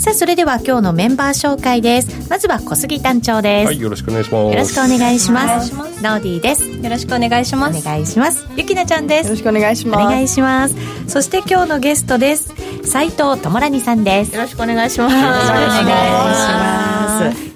[0.00, 2.30] さあそれでは今日のメンバー紹介です。
[2.30, 3.66] まずは小杉団長です。
[3.66, 4.50] はいよろしくお願いします。
[4.50, 5.74] よろしくお願いします。
[6.02, 6.66] ノーディーです。
[6.66, 7.78] よろしくお願いします。
[7.78, 8.46] お願いします。
[8.56, 9.26] ゆきなちゃんです。
[9.26, 10.02] よろしくお願いします。
[10.02, 10.74] お願いします。
[11.06, 12.54] そして今日のゲストです。
[12.82, 14.34] 斉藤智蘭さんです。
[14.34, 15.14] よろしくお願いします。
[15.14, 16.89] よろしくお願いします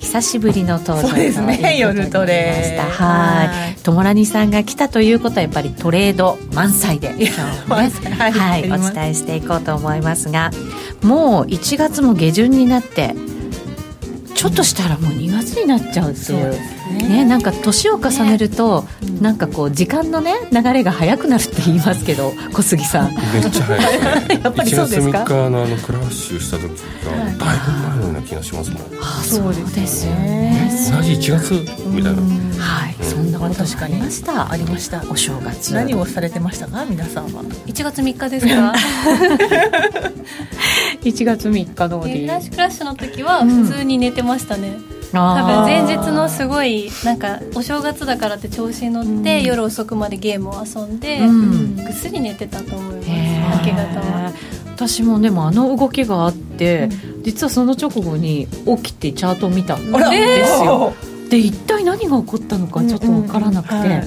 [0.00, 1.32] 久しぶりの登場で。
[1.32, 1.76] すね。
[1.78, 2.78] 夜トレ。
[2.78, 3.82] はい。
[3.82, 7.14] 友蘭さんが来たということはやっぱりトレード満載で。
[7.18, 8.14] 今日もね。
[8.14, 10.50] はいはい、お伝えしていこうと思いますが
[11.02, 13.14] もう1月も下旬になって
[14.34, 16.54] ちょっとしたらもう2月になっちゃうっていう
[16.92, 17.08] ね。
[17.08, 23.14] ねなんか年を重ねると、ね、なんかこう時間のね流れが早くなるって言いますけど小杉さん。
[23.14, 24.40] めっちゃ早いですね。
[24.44, 28.82] やっぱりそうですか？1月3日のあのクラッシュした時がだいぶ前のような気がしますもん。
[29.00, 30.70] あそうですよね。
[30.90, 31.52] 同じ1月
[31.86, 32.22] みたいな。
[32.56, 34.50] はい、そんなこと確かにありました。
[34.52, 35.02] ありました。
[35.10, 35.74] お正月。
[35.74, 36.84] 何をされてましたか？
[36.88, 37.42] 皆さんは。
[37.66, 38.72] 1月3日ですか？
[41.02, 53.08] 1月3日のクラッシュクラッシュの時は普通に寝てましたね、うん多分前日のすごいなんかお正月だからって調子に乗って、うん、夜遅くまでゲームを遊んで、うん、ぐっすり寝てたと思います
[53.58, 54.32] 明け方は。
[54.74, 60.92] 私もでもあの動きがあって、うん、実はその直後に起きてチャートを見たんですよ。
[61.30, 64.02] で一体何が起こったのかちょっと分からなくて、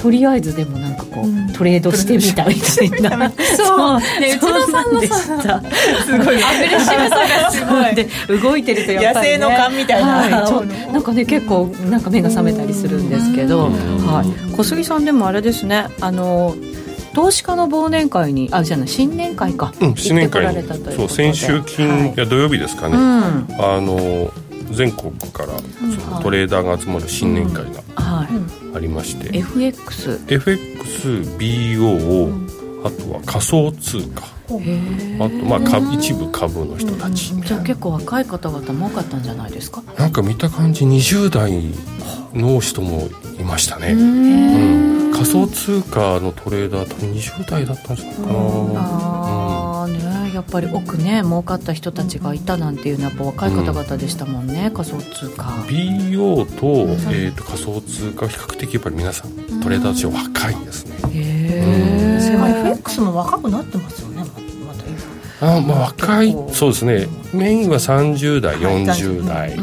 [0.00, 3.30] とりあえずでもなんかこう、うん、トレードしてみたみたいな。
[3.54, 4.00] そう。
[4.20, 5.62] ね 内田さんのさ
[6.06, 7.94] すごいアグレッシブさがすごい。
[7.94, 8.08] で
[8.40, 15.86] 動いてるとやっぱり、ね、野生の勘みたいな、はい、なんかね結構なんか目が覚めたりするんですけど、はい、小杉さんでもあれですね。
[16.00, 16.54] あの
[17.12, 20.62] 投資家の忘年会にあじゃない新年会か、うん、新年会に。
[20.96, 24.32] そう先週金、はい、いや土曜日ですかね、うん、あの
[24.72, 25.64] 全国からそ
[26.10, 28.26] のトレーダーが集まる新年会があ
[28.78, 32.48] りまして、うん、FX FXBO
[32.86, 34.22] あとは仮想通貨。
[34.50, 34.58] あと
[35.44, 39.80] まあ株一部株の人たち、じゃあ結構若い方々も多かったんじゃないですか？
[39.96, 41.72] なんか見た感じ20代
[42.34, 43.08] の人も
[43.38, 48.28] いましたね、うん、仮想通貨のトレーダー多分20代だったんじゃないかな
[50.50, 55.44] ぱり奥ね儲かった人たちがいたなんていうのはやっぱ若い方々でしたもんね、うん、仮想通貨。
[55.68, 56.66] BO と,、
[57.12, 59.30] えーと、仮想通貨比較的やっぱり皆さん
[59.60, 60.96] トレーダーたちは若いんですね。
[61.14, 64.20] へえ、うん、FX も若くなってますよね
[65.42, 67.06] あまあ若いそうですね。
[67.32, 69.56] メインは30代40代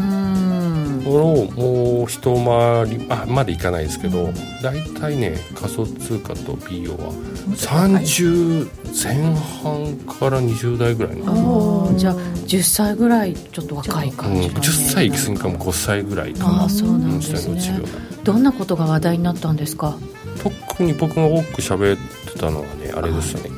[1.08, 4.32] をもう一回りあまでいかないですけど
[4.62, 7.12] 大体ね仮想通貨と BO は
[7.56, 8.70] 30
[9.04, 11.94] 前半から20代ぐらいの。
[11.98, 16.64] じゃあ10歳ぐらいちょっと若い感じ、ね、うん、10歳行き過ぎかも5歳ぐらいかな。
[16.66, 17.82] あそうなんですね。
[18.24, 19.98] どんなことが話題になったんですか？
[20.44, 21.98] 特に僕が多く喋っ
[22.32, 23.50] てたのはねあれですよね。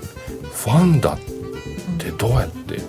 [0.53, 1.19] ファンダっ
[1.97, 2.79] てどうやって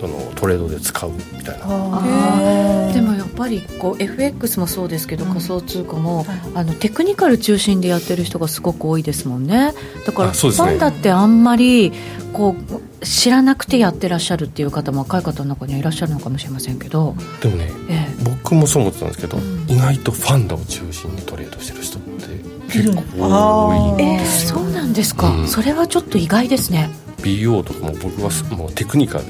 [0.00, 2.92] そのトレードで使うみたいな。
[2.92, 6.24] でもやっぱりこう FX もそうですけど、うん、仮想通貨も、
[6.54, 9.74] あのテクニカル中心でやってる人がすごく多いですもんね。
[10.06, 11.92] だから、ね、ファンダってあんまり
[12.32, 17.14] こう知らなくてやってらっしゃるっていう方も若い方の中にはいらっしゃるのかもしれませんけど。
[17.42, 22.10] でもね、ええ、僕もそう思ってたんですけど、うん、意外とファンダを中心にトレードしてる人って
[22.72, 23.02] 結構
[23.68, 26.88] 多いんですよ、えー、そうなんですか、うん、それはちょっと意外ですね。
[27.20, 29.24] BO とかも僕はもうテクニカル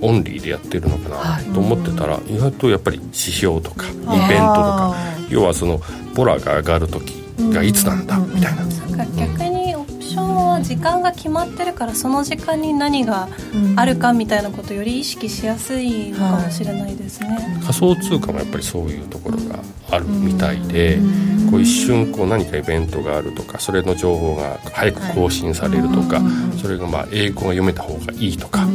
[0.00, 4.96] オンリーでやってるのかなと思ってたら、意外とやっぱり指標とかイベントとか
[5.28, 5.80] 要はその
[6.14, 7.22] ボラが上がる時
[7.52, 13.28] がいつなんだみたいな、逆にオプションは時間が決まってるからその時間に何が
[13.76, 19.58] あるかみたいなことをより意識しやすいのかもしれないですね、仮想通貨もやっぱりそういうところが
[19.90, 20.98] あるみたいで、
[21.50, 26.20] こう一瞬こう何かイベントがあるとかそれの情報が早く更新されるとか、
[26.60, 28.66] それがまあ英語が読めた方がいいとか、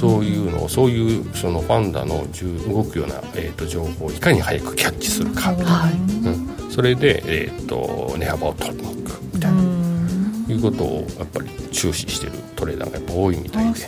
[0.00, 2.26] そういうのをそういうそのファンダの
[2.72, 9.80] 動くような、えー、と情報をいかに早くキャッチするか、うん、それで、えー、と値幅を取りに行くみたいな。
[10.52, 13.78] いうことをやっぱり注視してるトレーダーがやっぱ多いみたいで。
[13.78, 13.86] じ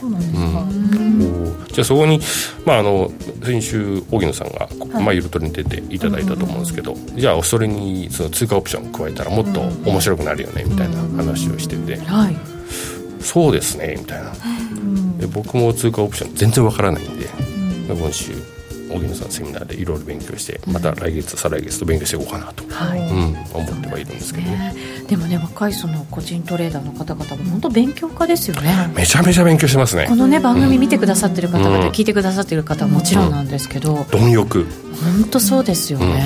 [1.81, 2.20] ゃあそこに、
[2.65, 3.11] まあ、あの
[3.43, 4.69] 先週荻野さんが、
[5.00, 12.37] まあ、ゆるトレに出ていただいたと思うんですけど、じゃあそれにその追加オプションを加えたらもっと面白くなるよねみたいな話をしてて、はい、
[13.20, 14.32] そうですねみたいな、
[15.19, 17.26] で僕も追加オプション全然わからないんで、
[17.88, 18.32] 今週
[18.90, 23.00] 荻野さんのセミナーでいろいろ勉強してまた来月再来月と勉強していこうかなと、はい。
[23.00, 24.75] うん、思ってはいるんですけどね。
[25.08, 28.90] でもね若いその個人トレーダーの方々も本当勉強家ですよね。
[28.94, 30.06] めちゃめちゃ勉強してますね。
[30.08, 34.67] このね番組見てくださってる方々、聞いてくださってる方はもちろんなんですけど、貪欲。
[35.02, 36.19] 本当そうですよね、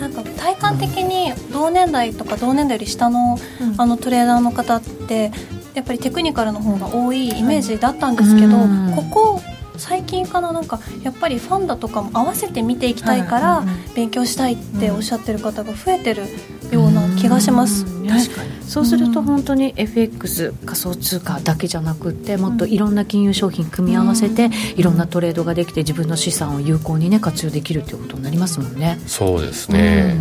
[0.00, 3.38] なんか体感的に同年代とか同年代より下の,、
[3.76, 5.30] あのトレーダーの方って
[5.74, 8.56] やっぱりテクニカルの方が多いイメージだったんですけど、
[8.94, 9.42] ここ
[9.76, 16.24] 最近かななんかやっぱりファンだとかも合わせて見ていきたいから勉強したいっておっしゃってる方が増えてる
[16.72, 17.84] ような気がします。
[18.08, 18.58] 確かに。
[18.62, 29.00] そうすると本当に FX 仮想通貨だけじゃなくてもっといろんな金融商品組み合わせていろんなトレードができて自分の資産を有効にね活用できるということになりますもんね。
[29.06, 30.16] そうですね、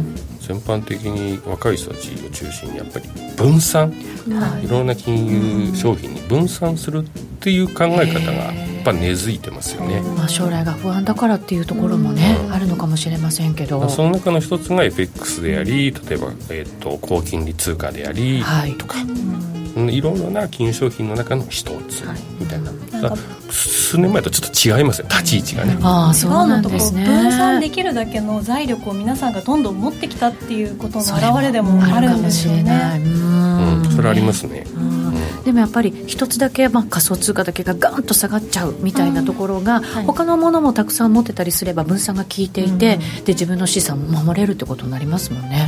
[0.47, 3.91] 全般的に若い人たちを中心にやっぱり分散、
[4.29, 7.09] はい、いろんな金融商品に分散するっ
[7.39, 8.51] ていう考え方が
[8.87, 13.89] ぱ根付いてますよね、まあ、将来が不安だからっていうところもね、うん、あるのかもしれませんけど。
[13.89, 18.43] その中の一つが FX であり例えば、えーと、高金利通貨であり、
[18.77, 19.56] とか、うん、
[19.89, 22.03] いろいろな金融商品の中の一つ
[22.39, 22.71] みたいな、
[23.09, 23.19] はい、
[23.51, 27.05] 数年前とちょっと違いますね立ち位置がねああそうなんですね。
[27.05, 33.89] 分散できるだけの財力を皆さんがどんどん持ってきたっていうことの表れでもあるんですよねうん。
[33.95, 35.43] それありますね、うん。
[35.43, 45.67] でもやっぱり一つだけ、まあ、仮想通貨だけがガンと下がっちゃうみたいなところが、はい、他のものもたくさん持ってたりすれば分散が効いていて、うん、で自分の資産も守れるってことになりますもんね。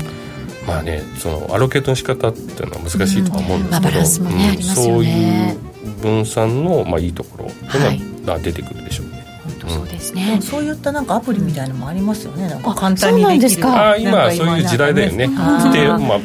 [0.70, 4.64] まあね、そのアロケートの仕方っていうのは難しいとは思うんですけど、うん。
[4.64, 5.58] そういう
[6.02, 9.20] 分散の、まあ、いいところっていうのは出てくるでしょうね。
[9.68, 13.68] そうですね、うん、そういったなんかアプリみたいなのもありますよね、なんか簡単にできる。
[13.68, 15.28] あ今そういう時代だよね。
[15.28, 16.20] で、まあ、それもア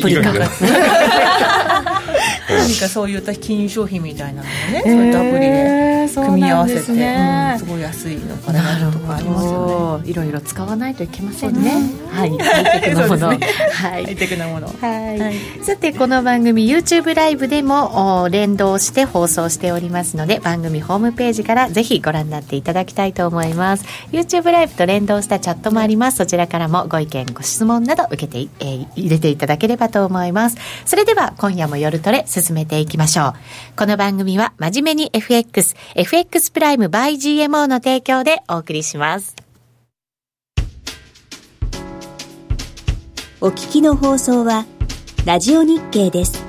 [0.00, 0.32] プリか
[2.48, 10.10] 何かそういった金融商品みたいなのをね、そういったアプリで組み合わせて、すねうん、すごい安いのかなとかありますよね。
[10.10, 11.70] いろいろ使わないといけませんね、
[12.12, 12.30] はい。
[12.38, 14.04] ハイテクなもの、ね、はい。
[14.04, 14.66] ハイテクなもの。
[14.66, 23.84] はい、はい、さてこの番組 YouTube ライブでも連動して放送しておりますので番組ホームページからぜひご覧になっていただきたいと思います。
[24.12, 26.18] YouTube ライブと連動したチャットもあります。
[26.18, 30.56] そちらからもご意見ご質問など受けて、えー、入れていただければと思います。
[30.84, 33.34] それでは今夜も夜トレ進めていきましょう。
[33.76, 39.36] この番組は真面目に FX、FX プライム by GMO の提供でお送りします。
[43.40, 44.66] お聞きの放送は、
[45.24, 46.47] ラジオ日経です。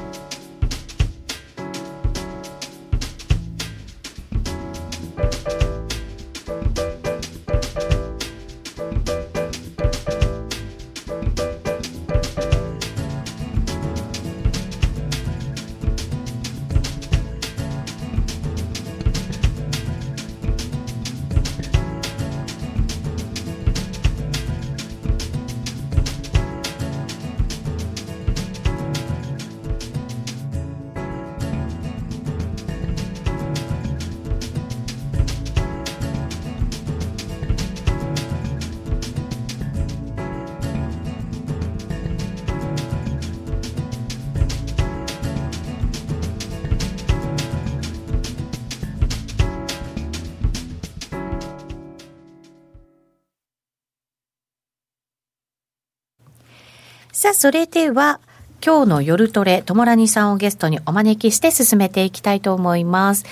[57.40, 58.20] それでは、
[58.62, 63.24] 今日の夜トレ、ともらにさんをゲストにお招きして進めていきたいと思います。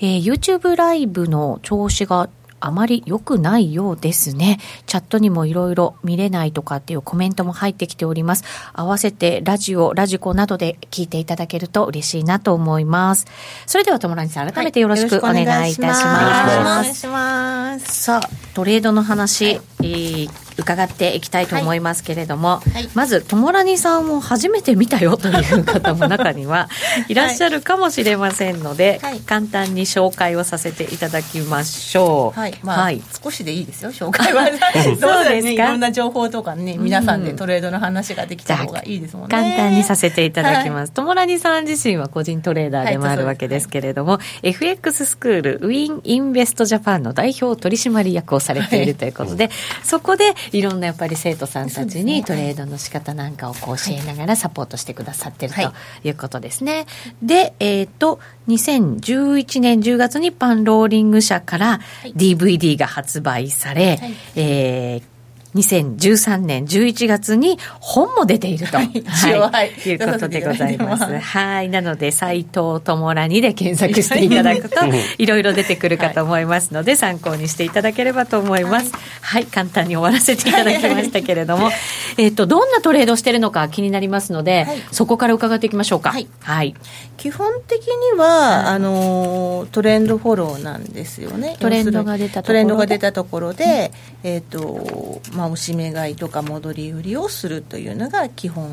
[0.00, 2.28] えー、YouTube ライブの調子が
[2.60, 4.58] あまり良くないようですね。
[4.84, 8.44] チャットにもいろいろ見れないとかっていうコメントも入ってきております。
[8.74, 13.26] 合わせてラジオ、ラジコなどで聞いていただけると嬉しいなと思います。
[13.64, 16.04] それでは友達さん、改めてよろしくお願いいたします。
[16.04, 18.02] はい、お願いします。
[18.02, 22.70] さあ、トレードの話、はい、えー伺っていきたいと思いますけれども、はい。
[22.72, 26.68] はい、まず、ともらにさんを初めて見たよという方も中には
[27.08, 27.14] い。
[27.14, 32.38] らっしゃるかもしれませんので、はい、簡単に紹介をさせていただきましょう。
[32.38, 32.90] はい、まあ、
[33.22, 34.46] 少しでいいですよ、紹介は。
[35.00, 39.30] そうですね、いろんな情報とかね、皆さんでトレードの話ができた方がいいですもんね。
[39.30, 40.92] 簡単にさせていただきます。
[40.92, 49.50] ともらにさん自身は個人トレーダーでもあるわけですけれども、FX スクールウィンインベストジャパンの代表取締役をされているということで、
[49.82, 55.60] そこでいろんなやっぱり生徒さんたちにトレードの仕方なんかをこう教えながらサポートしてくださってると
[56.08, 56.10] い。
[56.10, 56.86] うことですね。
[57.22, 61.80] で、えっ、ー、と、2011年10月にパンローリング社から
[62.16, 65.13] DVD が発売され、はい、えー
[65.54, 71.04] 2013年11月に本も出ていると、はい、はい、いうことでございます。
[71.04, 71.68] はい。
[71.68, 74.76] なので、斎藤智らにで検索していただくと、
[75.18, 78.92] いろいろ出てくるかと思いますので、参考にしていただければと思います。
[79.20, 81.70] はい、簡単に終わらせていただきましたけれども、
[82.18, 86.10] えっと、どんなトレードしてるのか気になりますので、そこから伺っていきましょうか。
[86.10, 86.28] はい。
[86.40, 86.74] はい、
[87.16, 91.56] 基本的には、あの、トレンドフォローなんですよね。
[91.60, 92.48] トレンドが出たところで。
[92.48, 93.92] トレンドが出たところで、
[94.22, 98.70] えっと、まあ、押し目買いとか戻り売りをするというのが基本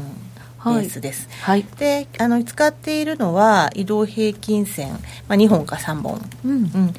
[0.65, 4.99] ベースです、はい、であの使っているのは移動平均線、ま
[5.29, 6.93] あ、2本か3本、うん、うん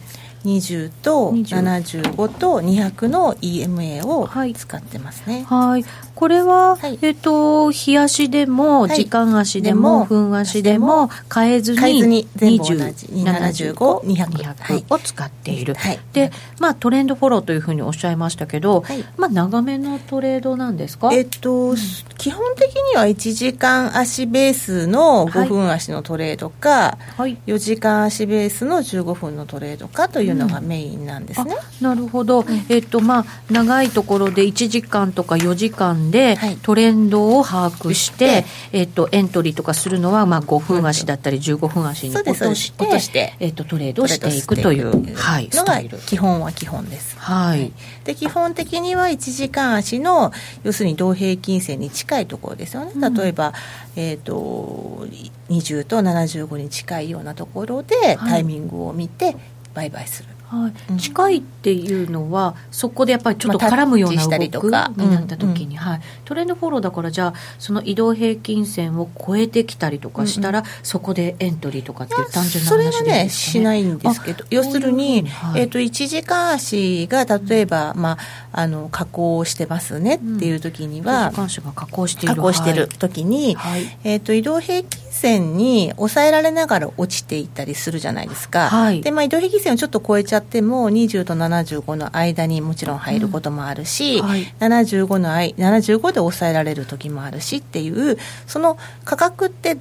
[0.44, 5.44] 20と75と200の EMA を使ってますね。
[5.48, 5.84] はい、はい、
[6.14, 13.06] これは、はい、えっ、と日足でも、時間足でも分足でも変えずに変えずに全部同じ。
[13.06, 18.84] 275,200を使っている、はい、でまあトレンドフォローというふうにおっしゃいましたけど、
[19.16, 21.12] まあ長めのトレードなんですか？
[21.12, 21.76] えっ、と、うん、
[22.18, 31.56] 基本的には1時間足ベースの5分足のトレードか、はい、4時間足ベースの15分のトレードかといういうのがメインなんですね。
[31.80, 47.18] うん、なるほど、うん、えっとまあ、長いところで1時間とか4時間でトレンドを把握して、はい、えっと、エントリーとかするのはまあ5分足だったり15分足に落としてえっと、トレードしていくという、はい、のが基本は基本です。
[47.18, 47.72] はい、
[48.04, 50.32] で基本的には1時間足の
[50.64, 52.92] 要するに同平均線に近いところですよね。
[53.10, 53.52] 例えば、
[53.96, 55.06] えーと、
[55.50, 59.36] 20と75に近いようなところでタイミングを見て
[59.74, 60.28] 売買する。
[60.52, 70.66] はい、うん、近いっていうのはそこでやっぱりちょっと絡むような動きになった時に、はい、トレンドフォローだからじゃあその移動平均線を超えてきたりとかしたら、うん。
[70.66, 78.18] うん、そこでエントリーとかっていう単純な話でね、それはねしないんですけど要するに、はい、えーと、1時間足が例えば、ま
[78.52, 82.36] あ、あの加工してますねっていう時には、うん、時間が加工している。
[82.36, 99.78] 加工してる時に、はい、えーと、移動平均線に抑えられながら落ちていったりするじゃないですか、はい、でまあ、移動平均線をちょっと超えちゃっても20と75の間にもちろん入ることもあるし、うんはい、75の75で抑えられる時もあるしっていうその価格って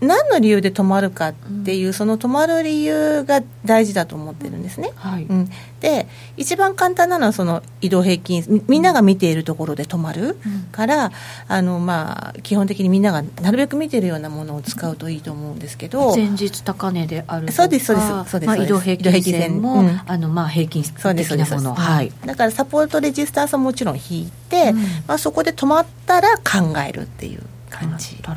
[0.00, 1.34] 何の理由で止まるかっ
[1.64, 4.92] ていう、うん、その止まる理由が大事だと思ってるんですね。
[4.96, 5.24] はい。
[5.24, 5.50] うん、
[5.80, 10.36] で一番簡単なのはその移動平均みんなが見ているところで止まる
[10.70, 11.12] から、うん、
[11.48, 16.14] あのまあ、基本的にみんながなるべく見てるようなものを使うといいと思うんですけど。
[16.14, 21.74] 前日高値であるそうですそうですそうです、まあ、移動平均線も、うん、あのまあ、平均的なもの。
[21.74, 24.72] はい、だからサポートレジスタンスはもちろん引いて、
[25.06, 27.42] まあ、そこで止まったら考えるっていう。
[27.78, 28.16] 感じ。
[28.16, 28.32] 考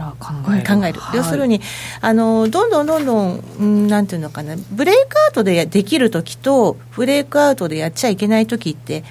[0.54, 1.62] える考える、はい、要するに
[2.02, 4.56] あのどんどんどんどん、うん、なんていうのかな。
[4.72, 9.04] ブレイクアウトでできる時とブレイクアウトでやっちゃいけない時って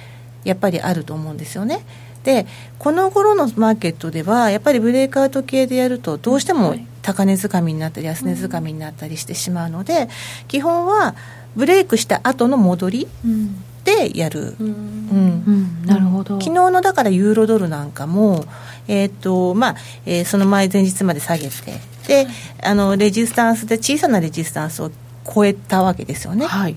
[0.43, 1.83] やっぱりあると思うんですよね。
[2.23, 2.45] で
[2.77, 10.07] この頃のマーケットではやっぱりブレイクアウト系でやるとどうしても高値掴みになったり安値掴みになったりしてしまうので、うん、
[10.47, 11.15] 基本は
[11.55, 16.39] ブレイクした後の戻り、うんでやる、うん、うん、なるほど。
[16.39, 18.45] 昨日のだからユーロドルなんかも、
[18.87, 22.27] えーとまあえー、その前前日まで下げてで
[22.63, 24.91] あのレジスタンスで小さなレジスタンスを
[25.33, 26.45] 超えたわけですよね。
[26.45, 26.75] はい。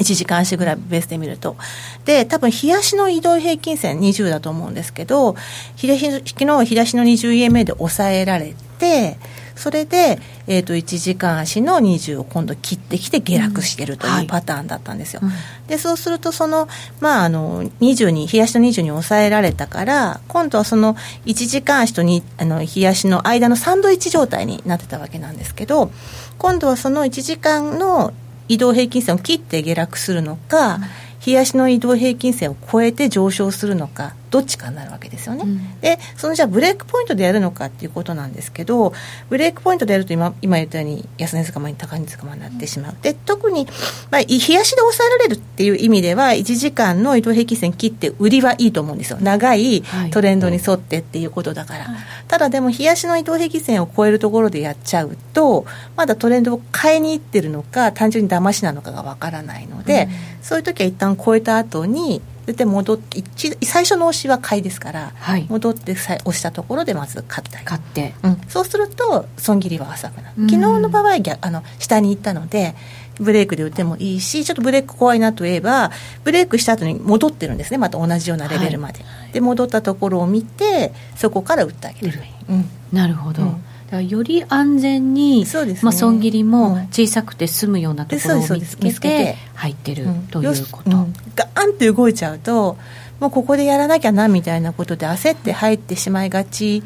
[0.00, 1.56] 1時間足ぐらいベースで見ると。
[2.04, 5.36] で、多分、日足の移動平均線20だと思うんですけど、
[5.76, 9.18] 日昨日は日足の 20EMA で抑えられて、
[9.56, 15.20] それで、えーと、1時間足の20を今度切ってきて下落してるというパターンだったんですよ。
[15.22, 15.28] うん。
[15.28, 15.34] は
[15.66, 16.68] い、でそうするとその、
[17.00, 20.94] まあ、あの20に日足の20に抑えられたから今度はその
[21.26, 25.90] 1時間足とにあの日足の間のサンドイッチ状態になってたわけなんですけど
[26.38, 28.12] 今度はその1時間の
[28.48, 30.82] 移動平均線を切って下落するのか、うん。
[31.24, 38.92] 日足の移動平均線を超えて上昇するのかどっちかになるわけですよね、うん、でそのじゃあブレイクポイントでやるのかっていうことなんですけど
[39.30, 42.96] ブレイクポイントでやると今今言ったように安値捕まに高値捕まになってしまう。
[43.00, 43.68] で特に、
[44.10, 49.18] まあ、日足で抑えられるっていう意味では1時間の移動平均線切って売りはいいと思うんですよ。
[49.20, 55.64] 長いトレンドに沿ってっていうことだから、はい、ただでも日足の移動平均線を超えるところでやっちゃうと
[55.94, 62.20] まだトレンドを変えにいってるのか単純に騙しなのかがわからないので、うん、そういう時は一旦超えた後に
[62.52, 63.22] で戻って
[63.64, 72.74] 最初の押しは買いですから、はい、戻って押したところでまず買った買って、うん、そうすると損切りは浅くなる、昨日の場合あの下に行ったので
[73.18, 75.90] ブレイクで売ってもいいしちょっとブレイク怖いなといえば
[76.24, 77.78] ブレイクした後に戻ってるんですね。
[77.78, 92.76] また同じようなレベルまで、はい、で戻ったところを見てそこから売ってあげる、うん、なるほど、うんより安全に、ね、まあ、損切りも小さくて済むようなところを見つけて入ってるということ、うん、ガーンって動いちゃうと
[93.20, 96.82] もうここでやらなきゃなみたいなことで焦って入ってしまいがち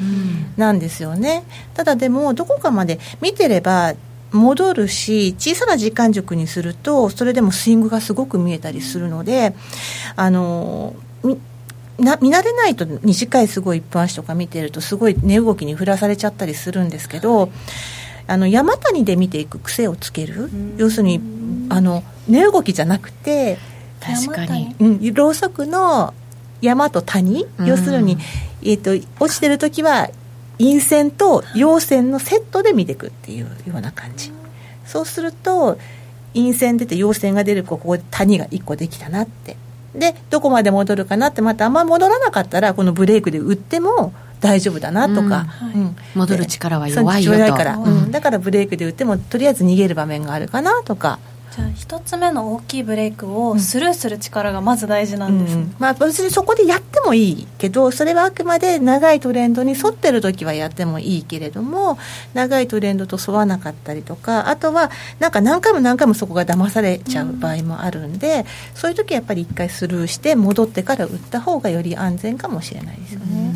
[0.56, 3.94] なんですよね、うん、ただでもどこかまで見てれば
[4.32, 9.54] 戻るし小さな時間軸にするとそれでもスイングがすごく見えたりするので
[10.16, 10.94] あの
[11.98, 17.50] な見慣れないと短いすごい一分足とか見てるとすごい値動きに振らされちゃったりするんですけど
[18.26, 20.50] あの山谷で見ていく癖をつける。
[20.76, 21.20] 要するに
[21.70, 23.58] あの値動きじゃなくて
[24.00, 26.14] 確かに、うん、ろうそくの
[26.60, 28.18] 山と谷、要するに、
[28.62, 30.10] えーと、落ちてる時は
[30.58, 34.32] 陰線と陽線のセットで見ていくっていうような感じ。
[34.84, 35.78] そうすると
[36.34, 39.56] 陰線出て陽線が出るここで谷が1個できたなって
[39.94, 47.38] でどこまで戻るかなってまたあんま戻らなかったらこのブレイクで打っても大丈夫だなとか、うん、戻る力は弱いよと。
[47.38, 51.18] 弱いから、うん、だからブレイクで打ってもとりあえず逃げる場面があるかなとか
[51.58, 61.98] じゃあ一つ目の大きいブレイクをスルーする力がまず大事なんです、うん、まあ、別にそこでやってもいいけどそれはあくまで長いトレンドに沿ってる時はやってもいいけれども
[62.32, 68.44] 長いトレンドと沿わなかったりとかあとはなんか何回も何回もそこが騙されちゃう場合もあるんで、うん、
[68.76, 73.52] そういう時はやっぱり一回スルーして戻ってから売った方がより安全かもしれないですよね。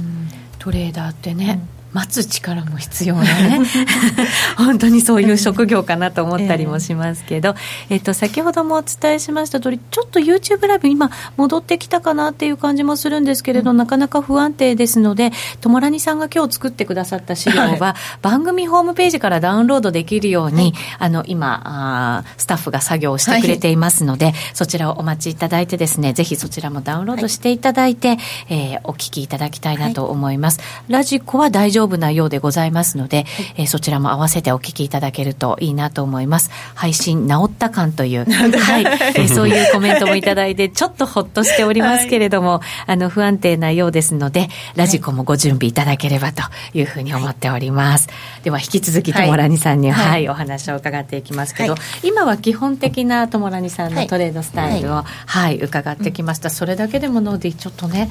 [0.58, 1.60] トレーダーってね、
[1.92, 3.60] 待つ力も必要なね。
[4.56, 7.54] 本当にそういう職業かなと思ったりもしますけど、
[7.90, 28.18] えっと、先ほどもお伝えしました通りちょっと YouTube ライブ今戻ってきたかなっていう感じもするんですけれど、うん、なかなか不安定ですのでともらにさんが今日作ってくださった資料は、はい、番組ホームページからダウンロードできるように、はい、あの今あスタッフが作業してくれていますので、はい、そちらをお待ちいただいてですねぜひそちらもダウンロードしていただいて、
[28.48, 33.26] えー、お聞きいただきたいなと思います、ラジコは大丈夫丈夫なようでございますので、はい、
[33.58, 36.50] えー、そちらも合わせてお聞きいただけるといいなと思います。
[36.74, 38.84] 配信治った感という、 はい、
[39.16, 42.60] えー、そういうコメントもいただいて、ちょっとほっとしておりますけれども、はい、
[42.92, 46.42] あの、不安定なようですので、ラジコもご準備いただければと
[46.74, 48.08] いうふうに思っております。
[48.44, 56.50] では、引き続き、ともらにさんに、はい、お話を伺っていきますけど、今は基本的なともらにさんのトレードスタイルを、はい、伺ってきました。
[56.50, 58.10] それだけでもノーディちょっとね、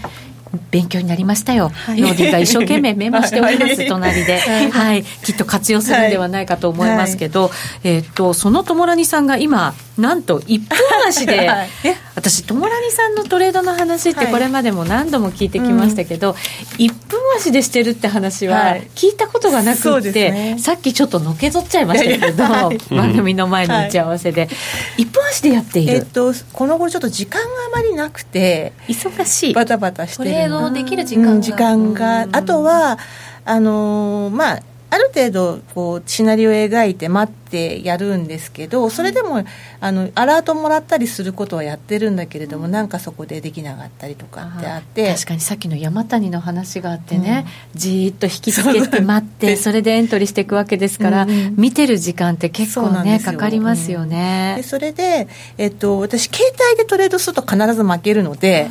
[0.72, 7.52] 勉強になりましたよ、はい、ノーディが一生懸命メモしております、 隣で、はい、はい、きっと活用するんではないかと思いますけど、はい、
[7.84, 10.78] えー、っとその友にさんが今、なんと1分
[11.08, 11.70] 足で、 はい、
[12.16, 16.36] 私、友にさんのトレードの話って、これまでも何度も聞いてきましたけど、は
[16.78, 22.44] い、1分足でしてるって話は聞いたことがなくて、ね、さっきちょっとのけぞっちゃいましたけど、
[22.96, 24.50] 番組の前の打ち合わせで、
[24.98, 25.94] 1分足でやっている。
[25.94, 29.54] えっと、この頃ちょっと時間があまりなくて、忙しい。
[29.54, 32.98] バタバタしてるトレードできる時間が、うん、時間が、あとは
[33.46, 39.46] あのー、まあある程度こうシナリオを描いて待ってやるんですけどそれでも
[39.80, 45.14] あのアラートもらったりすることはやってるんだけれども、うん、なんかそこでできなかったりとかってあって。
[45.14, 58.70] 確かにさっきの山谷の話があってね、うん、じーっと引きつけて待ってそれでエントリーしていくわけですから、うん、見てる時間って結構ねかかりますよね、でそれで、えっと、私携帯でトレードすると必ず負けるので。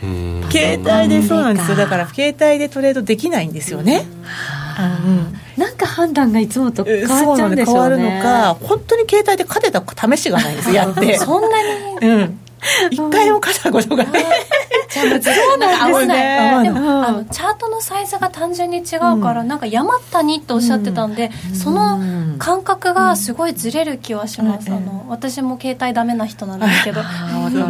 [0.00, 1.76] 携帯でそうなんですよ。
[1.76, 4.06] だから携帯でトレードできないんですよね、
[4.78, 7.74] うん、なんか判断がいつもと変わっちゃうんでしょうね。
[7.74, 8.54] 変わるのか。
[8.54, 10.72] 本当に携帯で勝てた試しがないんです。
[10.72, 11.18] やって。
[11.20, 11.48] そんな
[12.00, 12.40] に、うん
[12.90, 14.24] 一回も勝ったことがない。
[14.90, 16.60] じゃあ、そうなんですね。
[16.64, 22.00] でも、あの、チャートのサイズが単純に違うから、なんか山谷とおっしゃってたんで、その
[22.38, 24.68] 感覚がすごいずれる気はします。
[24.68, 27.00] あの、私も携帯ダメな人なんですけど。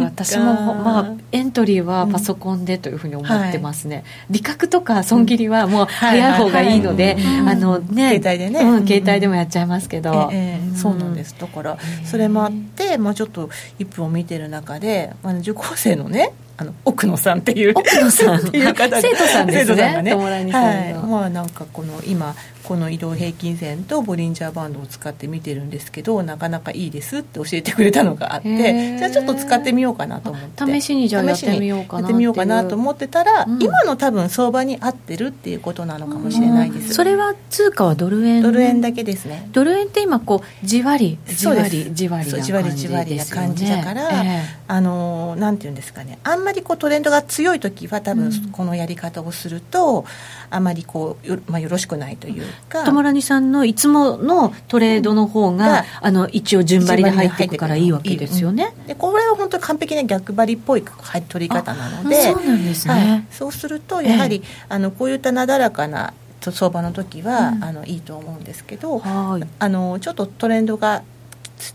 [0.03, 4.03] 私も、まあ、エントリーはパソコンでというふうに思ってますね。
[4.29, 8.59] 利確とか損切りはもう早い方がいいので、あのね、携帯でね。
[8.87, 10.31] 携帯でもやっちゃいますけど。
[10.75, 11.35] そうなんです。
[11.39, 13.49] だから、それもあって、まあちょっと
[13.79, 18.39] 一分を見てる中で、あの受講生のねあの奥野さんっていう奥野さん。
[18.39, 20.01] っていう方が生徒さんですね。
[20.03, 20.13] ね。
[20.13, 20.93] はい。
[21.07, 30.79] まあなんかこの今この移動平均線とボリンジャーバンドを使って見てるんですけどなかなかいいですって教えてくれたのがあってじゃあちょっと使ってみようかなと思って。
[30.79, 38.43] 試しにじゃあやってみようかなやってみようかなと思ってたら、うん、今の多分相場に合ってるっていうことなのかもしれないです、それは通貨はドル円？
[38.43, 39.49] ドル円だけですね。
[39.51, 46.19] ドル円って今こうじわりじわりじわりじわりじわりな感じだから、えー、あのなんていうんですかね。
[46.23, 50.05] あんまりこうトレンドが強い時は多分このやり方をすると、
[50.49, 52.83] あまりこうよ,、まあ、よろしくないというか。
[52.83, 60.83] 友良さんのいつものトレードの方が、あの一応順張りで入っていくからいいわけですよね、でこれは本当に完璧な逆張りっぽい
[61.29, 64.65] 取り方なのでそうなんですね、はい、そうするとやはり、え。
[64.69, 66.13] あのこういったなだらかな
[66.49, 71.03] 相場の時は、うん、あのいいと思うんですけど、はい、あのちょっとトレンドが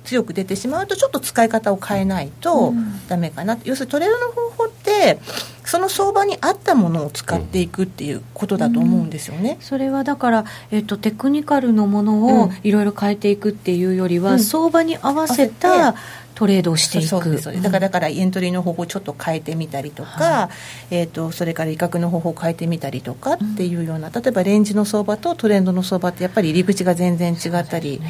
[0.04, 2.72] 強く出てしまうとちょっと使い方を変えないと
[3.08, 5.18] ダメかな、うん、要するにトレードの方法って
[5.64, 9.56] その相場に合ったものを使っていくっていうことだと思うんですよね。
[9.60, 15.96] うん、それはだから、えーと、テクニカルのものをいろいろ変えていくっていうよりは、うん、相場に合わせた
[16.36, 17.62] トレードをしていく。
[17.62, 20.50] だからだからエントリーの方法をちょっと変えてみたりとか、は
[20.90, 28.02] い、えーと、それから威嚇の方法を変えてみたりとかっていうような、例えばレンジの相場とトレンドの相場ってやっぱり入り口が全然違ったり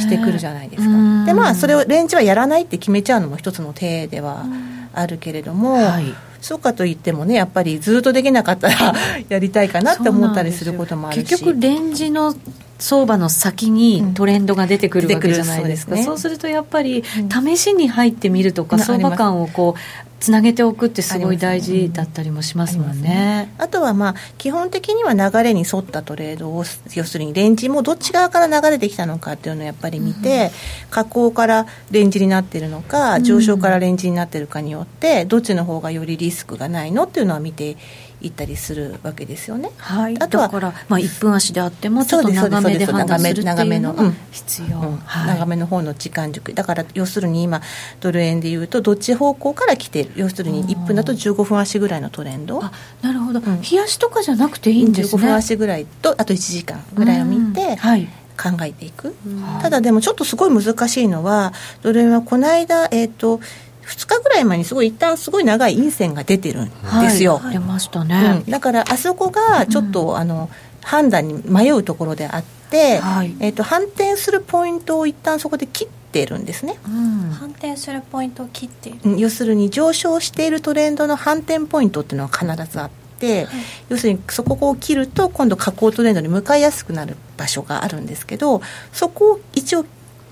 [0.00, 1.24] してくるじゃないですか。
[1.24, 4.44] でまあそれをレンジはやらないって決めちゃうのも一つの手では
[4.92, 5.74] あるけれども。
[5.74, 6.14] はい。
[6.40, 8.94] そうかといってもねやっぱりずっとできなかったら
[9.28, 11.28] やりたいかなって思ったりすることもあるし。
[11.28, 12.34] 結局レンジの
[12.78, 23.52] 相場の先にトレンドが出てくるわけじゃないですか、うん、そうするとやっぱり試しに入ってみるとか、うん、相場感をこうつなげておくってすごい大事だったりもしますもんね。
[23.58, 26.64] あ、ね、とはまあ基本的には流れに沿ったトレードを
[26.94, 30.50] 要するにレンジもどっち側から流れてきたのかっていうのをやっぱり見て、
[30.86, 37.76] うん、下降からレンジになってるのか上昇からレンジになってるかによってどっちの方がよりリスクがないのっていうのは見て
[38.20, 39.70] 行ったりするわけですよね。
[39.76, 44.96] はい、あとはだから、まあ、1分足であってもちょっと長めで判断するっていうのが必要、うん。
[44.98, 46.52] はい、長めの方の時間軸。
[46.54, 47.60] だから要するに今
[48.00, 50.10] ドル円でいうとどっち方向から来てる？
[50.16, 52.62] 要するに1分だと15分足ぐらいのトレンド？
[52.62, 55.22] あなるほど、うん、冷やしとかじゃなくていいんですね。
[55.22, 58.08] 15分足ぐらいとあと1時間ぐらいを見て、はい。
[58.40, 59.16] 考えていく、
[59.60, 61.52] ただでもちょっとすごい難しいのは
[61.82, 63.40] ドル円はこの間えっ、ー、と
[63.88, 66.70] 2日ぐらい前にすごい一旦すごい長い陰線が出てるん
[67.00, 70.50] ですよ、はい、出ましたね、うん、だからあそこがちょっと、うん、あの
[70.82, 83.54] 判断に迷うところであって、はい、えーと、反転するポイントを一旦そこで切ってるんですね、うん、反転するポイントを切っている、要するに上昇しているトレンドの反転ポイントっていうのは必ずあって、はい、
[83.88, 89.84] 要するにそこを切ると今度下降トレンドに向かいやすくなる場所があるんですけどそこを一応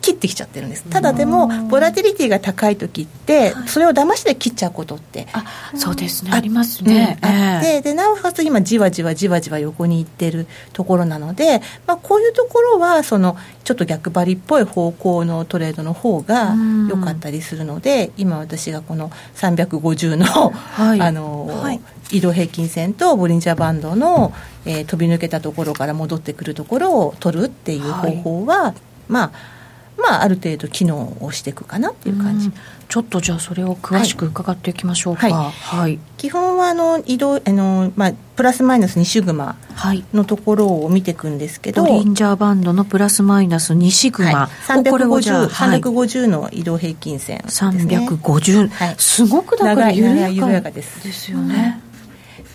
[0.07, 0.85] 切ってきちゃってるんです。
[0.85, 6.31] ただでもボラティリティが高い時ってそれを騙して切っちゃうことってあそうですね。
[6.33, 16.55] ありますね、うん、あってでなおかつ今じわじわじわじわ横にいってるところなので、まあ、こういうところはそのちょっと逆張りっぽい方向のトレードの方が
[16.89, 21.81] 良かったりするので今私がこの350の、はい、あの、はい、
[22.13, 24.33] 移動平均線とボリンジャーバンドの、
[24.67, 28.75] えー、飛び抜けたところから戻ってくるところを取るっていう方法は、はい、
[29.09, 29.56] まあ
[29.99, 32.53] まあ、ある程度機能をしていくかなっていう感じ、
[32.89, 35.53] ちょっとじゃあそれを詳しく伺っていきましょうか、はい。
[35.53, 39.57] はい、基本はあの移動あの、まあ、プラスマイナス2シグマ
[40.13, 50.71] のところを見ていくんですけど、ボリンジャーバンドのプラスマイナス2シグマ、はい、350, 350の移動平均線です、ね、350、はい、すごくだから緩やか。
[50.71, 51.81] ですですよね、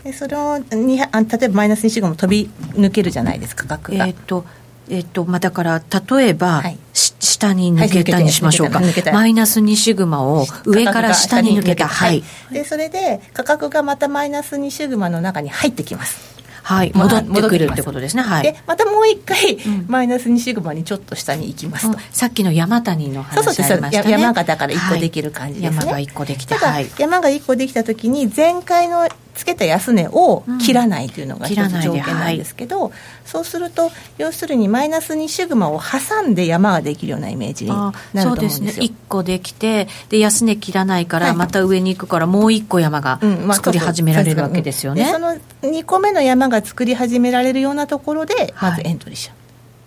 [0.03, 1.07] でそれをに例え
[1.49, 4.05] ばマイナス2シグマも飛び抜けるじゃないですか額が。
[4.05, 4.45] えっ、と
[4.91, 11.87] えっとまあ、だから例えば、はい、下に抜けたにしましょうか、はい、マイナス2シグマを上から下に抜けた。
[11.87, 16.30] はい、でそれで価格がまたマイナス2シグマの中に入ってきます
[16.63, 18.23] はい、戻ってくるってことですね。
[18.23, 18.43] はい。
[18.43, 21.97] で、またもう一回、マイナス2シグマにちょっと下に行きますと。
[22.11, 24.01] さっきの山谷の話ありましたね。
[24.03, 25.77] そう山がだから1個できる感じですね。
[25.77, 26.87] 山が1個できて、はい。
[26.97, 32.91] 山が1個できた時に、前回のつけた安値を切らないというのが一つ条件なんですけど、
[33.25, 38.57] そうすると要するにマイナス2シグマを挟んで山ができるようなイメージになると思うんですよ。
[38.57, 38.85] そうですね。
[38.85, 43.19] 1個できてで安値切らないからまた上に行くからもう1個山が
[43.53, 49.41] 作り始められるわけですよね、その2個目の山が作り始められるようなところでまずエントリーしちゃう、はい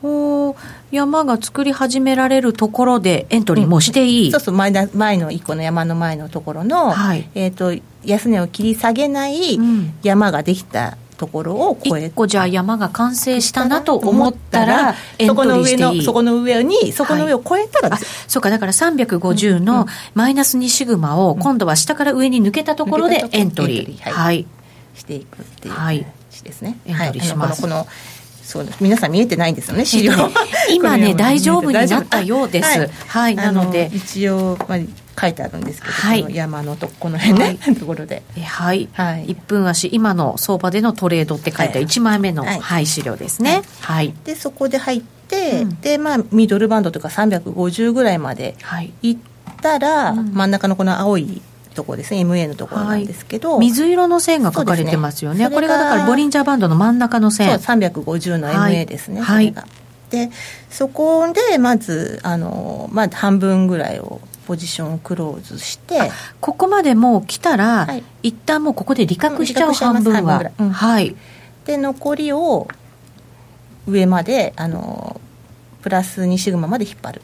[0.07, 0.55] お
[0.91, 7.75] 山が作り始められるところでエントリーもしていい、うん、そうそう前前の1個の山の前のところの、はい、えーと、
[8.05, 9.59] 安値を切り下げない
[10.03, 16.03] 山ができたところを超え1個じゃあ山が完成したなと思ったらエントリーしていい。
[16.03, 24.47] そこの上にそこの上を超えたら、はい、そうかだから350のマイナス2シグマを今度は下から上に抜けたところでエントリー、はい、
[24.95, 25.75] していくっていう。
[25.75, 27.87] 感じですね、エントリーします、この
[28.45, 30.13] そう皆さん見えてないんですよね資料、
[30.71, 32.69] 今ね大丈夫になったようです。
[32.69, 34.79] はい、はい、なので一応、まあ、
[35.21, 38.23] 書いてあるんですけど、はい、山のとこの辺ね、はい、 ところで。
[38.45, 43.63] はい、はい、1分足今の相場でのトレードって書いた1枚目の、はい、はい、資料ですね。
[43.81, 48.57] はい、でそこで入って、うん、でまあミドルバンドとか350ぐらいまで
[49.03, 49.13] い。
[49.13, 49.17] っ
[49.65, 51.41] たら、うん、真ん中のこの青い
[51.75, 57.49] ところですね MA のところなんですけど、はい、水色の線が書かれてますよね、ね、これがだからボリンジャーバンドの真ん中の線。
[57.49, 59.63] そう350の MA ですね、はい、そ
[60.11, 60.31] で
[60.71, 66.11] そこでまずあの、まあ、半分ぐらいをポジションをクローズして。
[66.41, 71.17] ここまでもう来たら、はい、一旦もうここで利確しちゃう、うん、半分は、うん、はい。
[71.65, 72.69] で残りを
[73.87, 75.21] 上まであの
[75.83, 77.23] プラス2シグマまで引っ張る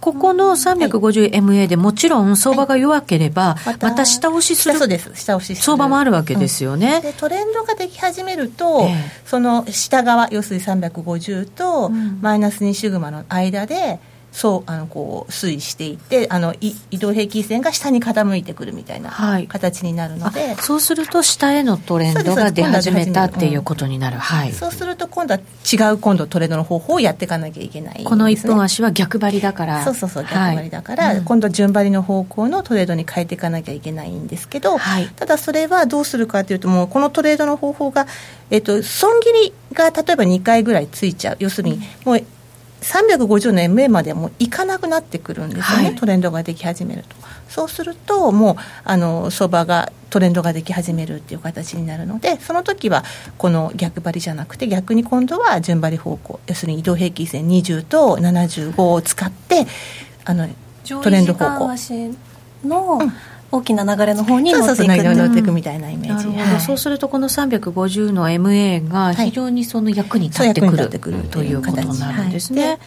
[0.00, 5.10] ここの 350MA でもちろん相場が弱ければ、また下押しするそうです。
[5.14, 8.88] 下押し相場もあるわけですよね、でトレンドができ始めると、
[9.26, 14.00] その下側要するに350とマイナス2シグマの間で
[14.32, 19.10] そうあのこう推移していってあの移動平均線が下に傾いてくるみたいな
[19.48, 29.84] 形になるので、はい、そうすると下へのトレンドが出始めたっていうことになる、はい、そうすると今度は違う今度トレンドの方法をやっていかなきゃいけない、ね、この1分足は逆張りだから。
[29.84, 38.06] そうそうそう逆張りだから、はい、今度は順張りの方向のトレードに変えていかなきゃいけないんですけど、はい、ただそれはどうするかというともうこのトレードの方法が、
[38.50, 41.36] えっと、損切りが例えば2回ぐらいついちゃう。
[41.40, 42.22] 要するにもう
[42.80, 47.16] 350の MA までもいかなくなってくるんですよね、はい、トレンドができ始めると。
[47.48, 53.04] そうするともうあの相場がトレンドができ始めるっていう形になるのでその時は
[53.38, 59.66] この逆張りじゃなくて逆に今度は順張り方向要するに移動平均線20と75を使って
[60.24, 60.48] あの
[60.84, 61.70] トレンド方向。
[62.64, 63.12] の、うん
[63.52, 72.78] 大きな流れの方に乗っていく乗っていくみたいなイメージ、うんはい、そうするとこの350の MA が非常にその役に立ってくる,、はい、くるということになるんですね、はい、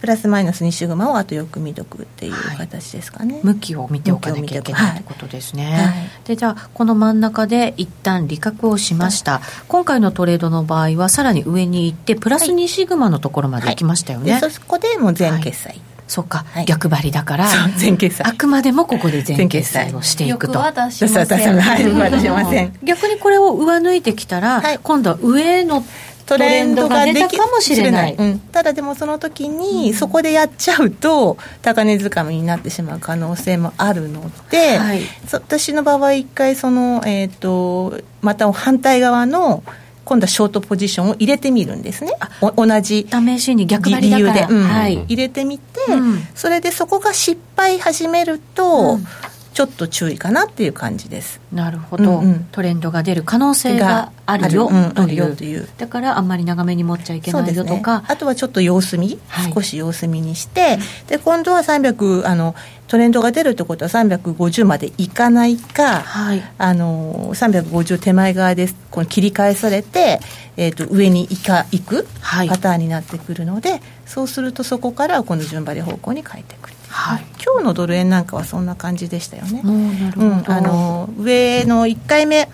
[0.00, 18.24] プラスマイナス2シグマをあとよく見とくっていう形ですかね、向きを見ておかなきゃいけないってことですね、でじゃあこの真ん中で一旦利確をしました、今回のトレードの場合はさらに上に行ってプラス2シグマのところまで行きましたよね、そこでもう全決済、そっか、はい、逆張りだから全決済。
[18.24, 20.62] あくまでもここで全決済をしていくと。
[20.62, 22.72] 出しません、はい、出しません。
[22.82, 25.84] 逆にこれを上抜いてきたら、はい、今度は上の
[26.26, 39.62] トレンドが出たかもしれない、うん、ただでもその時にそこでやっちゃうと高値掴みになってしまう可能性もあるので、はい、私の場合一回その、えーとまた反対側の
[40.04, 42.12] 今度はショートポジションを入れてみるんですね。
[42.40, 44.62] 同じ試しに逆張り理由で、うん。
[44.64, 49.06] はい、入れてみて、うん、それでそこが失敗始めると、うん
[49.54, 51.40] ちょっと注意かなっていう感じです。
[51.52, 54.68] なるほど、うんうん、トレンドが出る可能性があるよ。
[54.68, 57.76] という,、だからあんまり長めに持っちゃいけないよと。
[57.76, 60.78] か、ね、あとはちょっと様子見、はい、少し様子見にして。
[61.06, 62.56] で今度は300あの
[62.88, 70.20] トレンドが出るってことは350までいかないか、はい、あの350手前側でこの切り返されて、
[70.56, 76.73] えーと、上にいかいくパターンになってくるので、はい、そうするとそこからこの順張り方向に変えてくる。
[76.94, 79.62] はい、今日のドル円なんかはそんな感じでしたよね。
[79.64, 82.48] うん、あの上の1回目、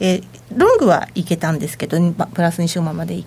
[0.00, 0.24] えー、
[0.56, 3.24] ロングはいけたんですけどプラス2週間までいっ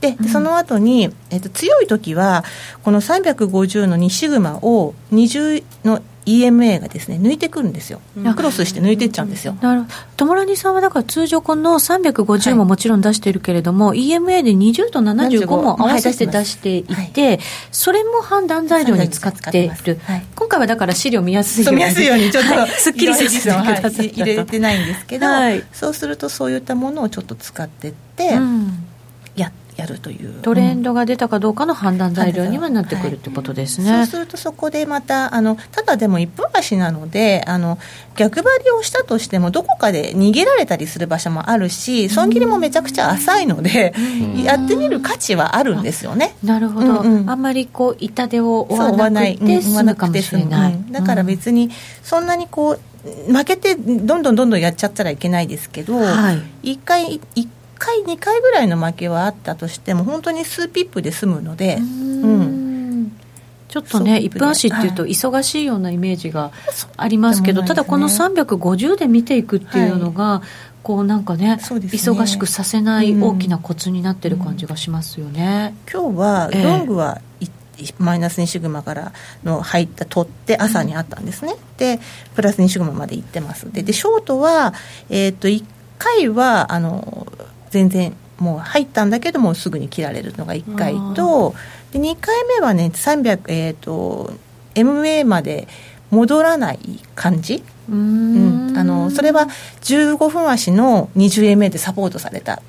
[0.00, 2.44] てでその後に、えーと、強い時は
[2.82, 8.00] この350の2シグマを20の EMA がですね抜いてくるんですよ、
[8.36, 9.56] クロスして抜いていっちゃうんですよ。
[9.60, 9.84] なる
[10.16, 17.38] 友良さんはだから通常この350ももちろん出してるけれども、はい、EMA で20と75も合わせて出していて、はい、
[17.72, 21.76] それも判断材料に使っている、はい、今回はだから資料見やすいように。
[21.76, 25.26] 見やすいようにちょっと、 すっきりせず入れてないんですけど、
[25.72, 28.66] そうするとそういったものをちょっと使ってって、うん。
[28.66, 28.72] や
[29.92, 30.40] るという。
[30.42, 37.78] トレンドが出たかどうかの判断材料にはなってくるってことですね、はい、そうするとそこでまたあのただでも一分足なのであの
[38.16, 43.94] 逆張りをしたとしてもどこかで逃げられたりする場所もあるし損切りもめちゃくちゃ浅いので、
[44.44, 46.34] やってみる価値はあるんですよね。
[46.42, 50.00] なるほど、うんうん、あんまりこう痛手を負わなくて済む。
[50.00, 51.70] かもしれない、うん、だから別に
[52.02, 57.48] そんなにこう負けてどんどんどんどんやっちゃったらいけないですけど、はい、1回1
[57.80, 62.60] 回2回ぐらいの負けはあったとしても本当に数ピップで済むのでうん。
[63.68, 66.50] ちょっとね1分足っていうと忙しいようなイメージが
[66.96, 70.48] ありますけど、はい、ただこの350で見ていくっていうのが、はい、
[70.82, 77.50] こうなんかね、ね、忙しくさせない大きなコツになってる感じがしますよね、うん、今日はロングは、えー
[77.98, 79.12] マイナス2シグマから
[79.42, 81.98] の入った取って朝にあったんですね、で
[82.34, 83.72] プラス2シグマまで行ってます。
[83.72, 84.74] ででショートは、
[85.08, 85.64] えー、と1
[85.98, 87.26] 回はあの
[87.70, 91.54] 全然もう入ったんだけどもすぐに切られるのが1回と
[91.92, 94.32] で2回目はね300えっ、ー、と
[94.74, 95.68] MA まで
[96.10, 96.78] 戻らない
[97.14, 97.62] 感じ？
[97.90, 99.48] うん、あのそれは
[99.82, 102.62] 15分足の 20MA でサポートされた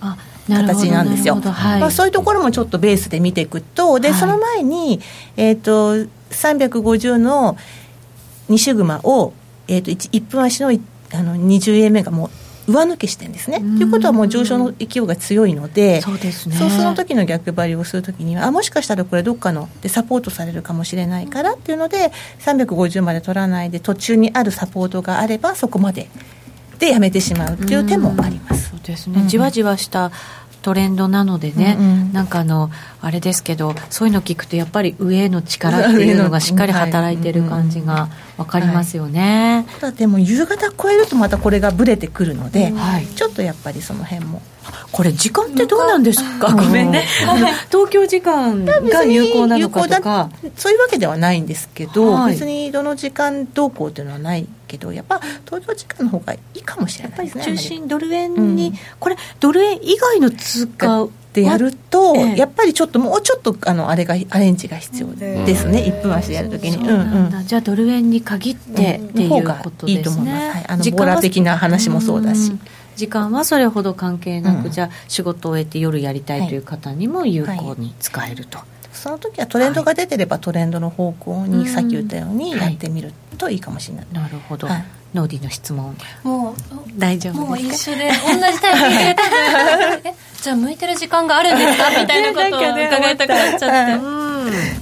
[0.48, 5.00] 形なんですよ、はい、まあ、そういうところもちょっとベースで見ていくとで、はい、その前に、
[5.38, 5.96] えーと、
[6.32, 7.56] 350の
[8.50, 9.34] 2シグマを、
[9.68, 10.70] えーと、1, 1分足の
[11.14, 12.30] あの 20MA がもう
[12.72, 13.60] 上抜けしてんですね。
[13.60, 26.10] ということはもう上昇の勢いが強いのでそうです、ね、そうその時の逆張りをする時にはあもしかしたらこれどっかのでサポートされるかもしれないからっていうので350まで取らないで途中にあるサポートがあればそこまで
[26.80, 28.72] でやめてしまうっていう手もあります。
[28.72, 30.12] そうですね、じわじわした
[30.62, 32.69] トレンドなのでね、うんうん、なんかあの
[33.02, 44.41] あれですけどそういうの聞くとやっぱり上の力っていうのが しっかり働いてる感じが分かりますよね、はい、でも夕方超えるとまたこれがぶれてくるので、はい、ちょっとやっぱりその辺も。
[44.91, 46.54] これ時間ってどうなんですか？
[46.54, 47.04] ごめんね。
[47.71, 50.30] 東京時間が有効なのかとか。
[50.56, 65.68] そういうわけではないんですけど、はい、別にどの時間どうこうっていうのはないけどやっぱ東京時間の方がいいかもしれないですね中心ドル円に、うん、これドル円以外の通貨でやると、ええ、やっぱりちょっともうちょっとあのあれがアレンジが必要です。
[65.68, 72.52] ね、1分足でやるときに、うんうん、じゃあドル円に限ってっていうことですね、いいと思います、はい、あのボラ的な話もそうだし。
[72.98, 84.86] 時間はそれほど関係なく、うん、じゃあ仕事を終えて夜やりたいという方にも有効に使えると、はいはいその時はトレンドが出てれば、トレンドの方向にさっき言ったようにやってみるといいかもしれない、なるほど、はい。
[85.16, 85.98] ノーディの質問。
[86.22, 86.56] もう
[86.98, 89.16] 大丈夫もう一緒で同じタイミングで
[90.10, 91.90] えじゃあ向いてる時間があるんですか？
[92.00, 94.02] みたいなことを伺いたくなっちゃって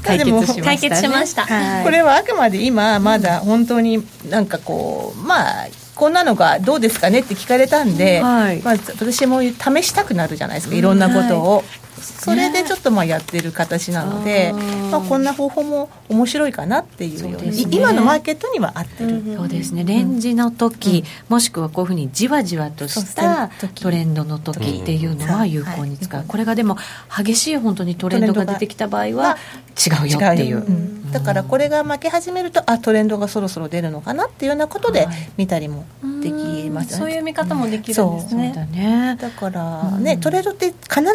[0.03, 11.63] 解決しました、ね、解決しました、はい、これはあくまで今まだ本当になんかこうまあこんなのがどうですかねって聞かれたんで、はい、まあ、私も試したくなるじゃないですかいろんなことを、
[11.99, 14.53] それでちょっとまあやってる形なので、
[14.91, 19.83] まあ、こんな方法も面白いかなっていうように、ね、今のマーケットには合ってる、そうですね。
[19.83, 26.77] レンジの時、うん、もしくはこういうふうにじわじわとしたトレンドの時っていうのは有効に使う、これがでも
[27.15, 29.37] 激しい本当にトレンドが出てきた場合は
[29.77, 35.85] 違うよっていう、うん、だからこれが負け始めるとあトレンドがそろそろ出るのかなっていうようなことで見たりも
[36.21, 39.17] できますよね、そういう見方もできるんですね、だね。
[39.19, 41.11] だからね、トレードって必ず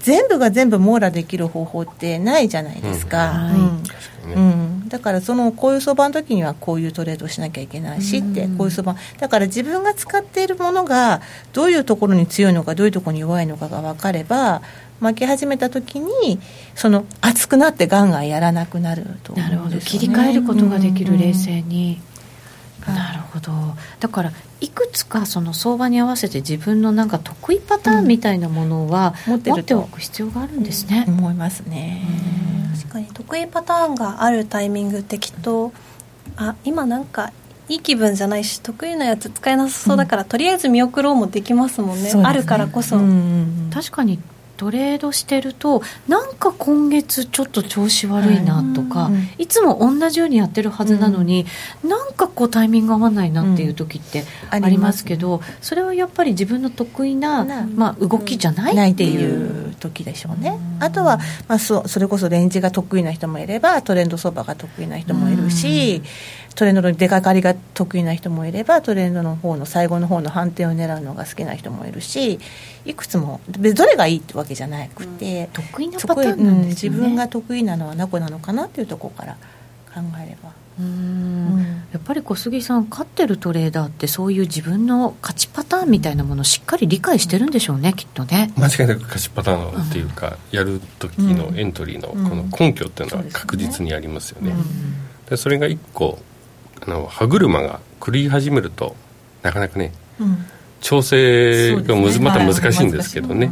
[0.00, 3.50] 全部が全部網羅できる方法ってないじゃないですか、
[4.34, 8.98] うん、だからそのこういう相場の時にはこういうトレードをしなきゃいけないしって、こういう相場。
[9.18, 11.20] だから自分が使っているものが
[11.52, 14.62] どういうところに強いのかどういうところに弱いのかが分かれば
[15.02, 16.38] 負け始めた時に
[16.74, 19.78] その熱くなってガンガンやらなくなると、ね、なるほど。
[19.78, 22.00] 切り替えることができる、冷静に。
[22.86, 23.52] なるほど。
[24.00, 32.02] だからいくつかその相場に合わせて自分のなんか得意パターンみたいなものは持っておく必要があるんですね、思いますね。
[32.76, 35.72] 確かに得意パターンがあるタイミングってきっと
[36.36, 37.32] あ今なんか
[37.68, 42.98] いい気分じゃないし得意なやつ使えなさそうだから、うん、とりあえず見送ろうもできますもんね、ね、あるからこそ、
[43.72, 44.18] 確かに
[44.62, 51.46] トレードしてるとなんか今月ちょっと調子悪いなとか、はい、いつも同じようにやってるはずなのに、
[51.82, 57.44] うん、なんかこうタイミング合わないなっていう時ってありますけど、うん、それはやっぱり自分の得意な、
[57.74, 59.72] まあ、動きじゃないっていう。
[59.82, 60.56] 時でしょうね。
[60.78, 66.02] あとは、まあ、そそれこそレンジが得意な人もいればトレンド相場が得意な人もいるし、
[66.54, 72.38] トレンドの出かかりが得意な人もいればトレンドの方の最後の方の反転を狙うのが好きな人もいるし
[72.84, 79.36] いくつもどれがいいってわけじゃなくて、うん、得意なパターンなんですね、自分が得意なのは何個なのかなっていうところから
[79.94, 80.52] 考えれば。
[80.80, 81.82] うん。
[81.92, 88.52] やっぱり小杉さん勝ってるトレーダーってそういう自分の勝ちパターンみたいなものをしっかり理解してるんでしょうね、きっとね。
[88.56, 94.54] 間違いなく勝ちパターンっていうか、うん、やる時のエントリーのこの根拠っていうのは確実にありますよね,、
[95.28, 96.18] でそれが一個
[96.84, 98.96] あの歯車が狂い始めると
[99.42, 100.44] なかなかね、うん、
[100.80, 103.50] 調整がむず、ね、また難しいんですけどね、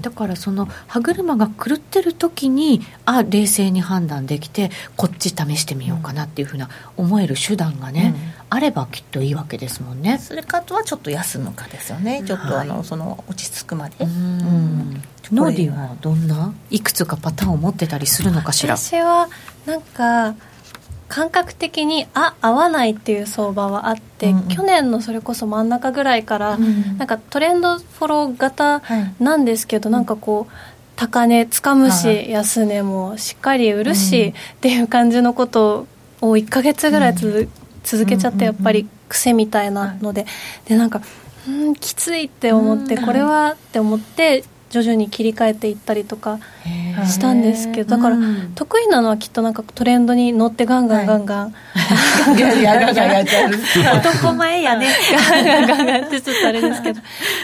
[0.00, 10.18] だからその歯車が狂ってる時にあ冷静に判断できてこっち試してみようかなっていうふうな思える手段がね、うん、あればきっといいわけですもんね。
[10.18, 12.22] それかとはちょっと休むかですよね。
[12.26, 13.96] ちょっとあの、はい、その落ち着くまで。
[15.30, 16.54] ノーディはどんな？
[16.70, 18.78] いくつかパターンを持ってたりするのかしら？
[18.78, 19.28] 私は
[19.66, 20.34] なんか
[21.08, 28.82] 感覚的にあ合わないっていう相場はあって、うんうん、去年のそれこそ真ん中ぐらいから、うん、なんかトレンドフォロー型
[29.18, 30.52] なんですけど、はい、なんかこう
[30.96, 35.86] 高値つかむし、はい、安値もしっかり売るし、うん、っていう感じのこと
[36.20, 37.48] を1か月ぐらいつ、うん、
[37.84, 40.26] 続けちゃってやっぱり癖みたいなので、
[40.66, 41.00] でなんか
[41.48, 46.38] うんきついって思って、これはって思って徐々に切り替えていったりとか
[47.06, 48.16] したんですけどだから、
[48.54, 51.56] 得意なのはきっとなんかトレンドに乗ってガンガンガンガン、は
[53.94, 54.88] い、男前やね。
[55.30, 57.00] ガンガンガンガンってちょっとあれですけど。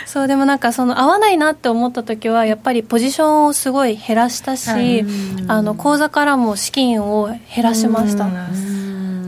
[0.07, 5.05] そうでもなんかその合わないなって思った時はやっぱりポジションをすごい減らしたし、はい、
[5.49, 8.29] あの口座からも資金を減らしました。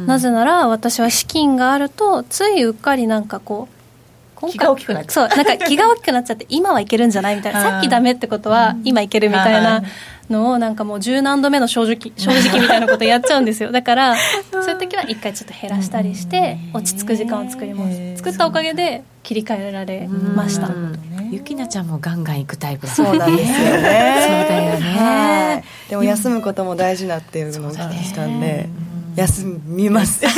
[0.07, 3.76] なぜなら私は資金があるとついうっかりなんかこう
[4.49, 5.29] 気が大きくなっちゃう。
[5.29, 7.63] そうなんか気が大きくなっちゃって今はいけるんじゃないみたいな。
[7.63, 9.83] さっきダメってことは今いけるみたいな
[10.31, 13.73] のをなんかもう十何度目の正直正直みたいなことやっちゃうんですよ。
[13.73, 14.17] だから
[14.51, 18.17] そういう時は一回ちょっと減らしたりして落ち着く時間を作ります。
[18.17, 20.75] 作ったおかげで切り替えられました、よ
[21.33, 22.93] ゆきなちゃんもガンガン行くタイプだ。
[22.93, 23.63] そうなんですよね。
[23.63, 28.69] そうだよね、でも休むことも大事だっていうのを聞きしたんで、
[29.17, 30.21] 休みます。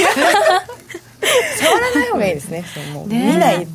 [1.61, 2.65] 触らない方がいいですね。
[2.75, 3.09] そうもう。
[3.09, 3.67] 見ない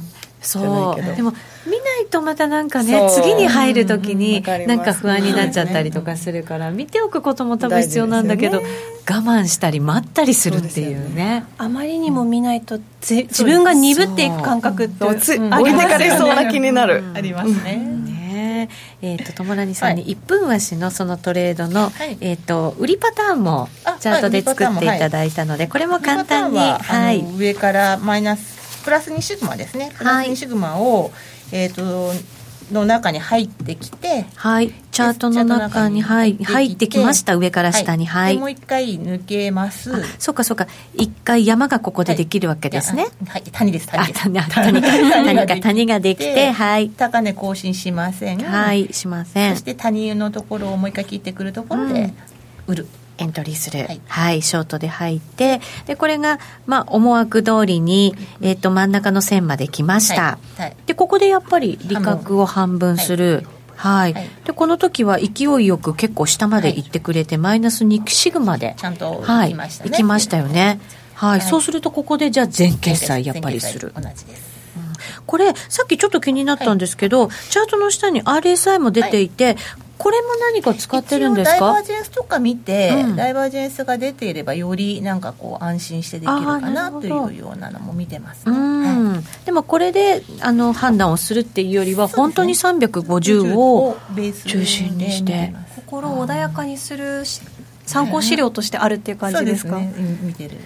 [0.44, 1.16] そう。
[1.16, 1.34] でも
[1.66, 8.68] 見ないとまたなんかね次に入るときになんか不安になっちゃったりとかするから、見ておくことも多分必要なんだけど、ね、
[9.10, 17.94] 我慢したり待ったりするっていうね、ね、あまりにも見ないと自分が鈍っていく感覚って置いてかれそうな気になる、ありますね。
[19.02, 23.68] えーと、ともさんに1分足のそのトレードの、はい、えーと、売りパターンも
[24.00, 29.92] チャートで作っていただいたので、これも簡単に、はい、上からマイナスプラス2シグマですね。
[29.98, 31.12] プラス2シグマを、
[31.52, 32.14] えーと
[32.72, 37.36] の中に入ってきて、はい、チャートの中に入入ってきました。
[37.36, 38.06] 上から下に。
[38.06, 39.92] はい、もう一回抜けます。
[40.20, 40.68] そうかそうか。
[40.96, 43.08] 一回山がここでできるわけですね。
[43.28, 44.24] はい、谷です谷です。
[44.24, 46.90] 谷谷谷が谷ができてはい。
[46.90, 48.40] 高値更新しません。
[48.40, 49.54] はいしません。
[49.54, 52.14] そして谷のところをもう一回切ってくるところで
[52.68, 52.88] 売る、
[53.18, 60.62] エントリーする、はい、はい、ショートで入ってでこれが、まあ、思惑通りに、えーと、真ん中の線まで来ました、はい。
[60.62, 63.46] はい、でここでやっぱり利確を半分する、
[63.76, 64.14] はい、
[64.46, 70.80] でこの時は勢いよく結構下まで行ってくれて、マイナス2シグマでちゃんと行きましたね、行きましたよね。
[71.16, 73.94] はい、そうするとここでじゃあ全決済やっぱりする。
[73.96, 74.54] 同じです。
[75.26, 79.58] これさっきちょっと気になったんですけど、はい、チャートの下に RSI も出ていて、はい、
[79.98, 81.60] これも何か使ってるんですか？
[81.60, 93.98] ダイバージェンスとか見て、うん、ダイバージェンスが出ていればよりなんかこう安心してできるかなというようなのも見てますね、はい、でもこれであの判断をするっていうよりは、本当に350を
[94.46, 95.54] 中心にして。
[95.76, 97.24] 心穏やかにする
[97.86, 100.58] 参考資料としてあるっていう感じですか、ね、見てる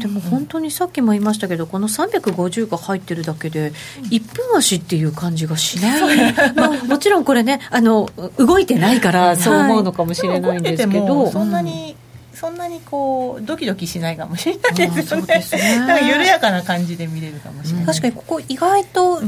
[0.00, 3.72] でも本当にさっきも言いましたけどこの350が入ってるだけで
[4.10, 6.32] 1分足っていう感じがしない。
[6.54, 8.08] まあ、もちろんこれねあの
[8.38, 11.96] 動いてないからそう思うのかもしれないんですけど、はい、そんなに、
[12.32, 15.26] そんなにこうドキドキしないかもしれないですよね。
[15.26, 15.78] ね。
[15.78, 17.86] なんか緩やかな感じで見れるかもしれない。
[17.86, 19.20] 確かにここ意外と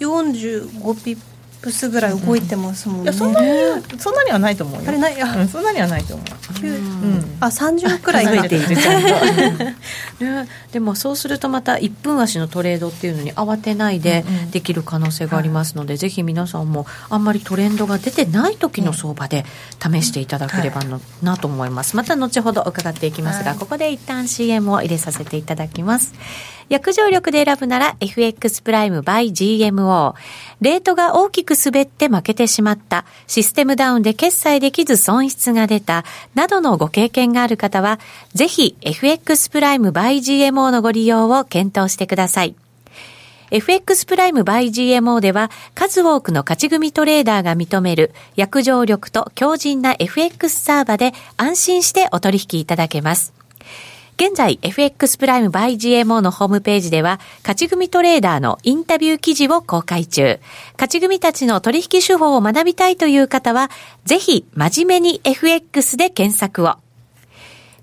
[0.00, 1.37] 45ピップ
[1.70, 4.88] スぐらい動いてますもんね、いやそんなにそんなにはないと思うよ。
[4.88, 8.68] あれない、うん、そんなにはないと思う、うん、あ30くらい増えている。
[10.20, 19.44] ね、でもそうするとまた1分足のトレードっていうのに慌てないでできる可能性がありますので、うんうん、ぜひ皆さんもあんまりトレンドが出てない時の相場で
[19.80, 21.96] 試していただければな,、なと思います。
[21.96, 26.14] また後ほど伺っていきますが、はい、ここで一旦 CM を入れさせていただきます
[26.68, 30.14] 約定力で選ぶなら FX プライム by GMO。
[30.60, 36.04] レートが大きく滑って負けてしまった、システムダウンで決済できず損失が出た、
[36.34, 37.98] などのご経験がある方は、
[38.34, 42.54] ぜひ FX プライム by GMO のご利用を検討してください。
[43.50, 53.37] FX プライム by GMO では数多くの勝ち組トレーダーが認める約定力と強靭な FX サーバで安心してお取引いただけます。
[54.20, 60.40] 現在 FX プライム by GMO のホームページでは、勝ち組トレーダーのインタビュー記事を公開中。
[60.72, 63.70] 勝ち組たちの取引手法を学びたいという方は、
[64.04, 66.87] ぜひ真面目に FX で検索を。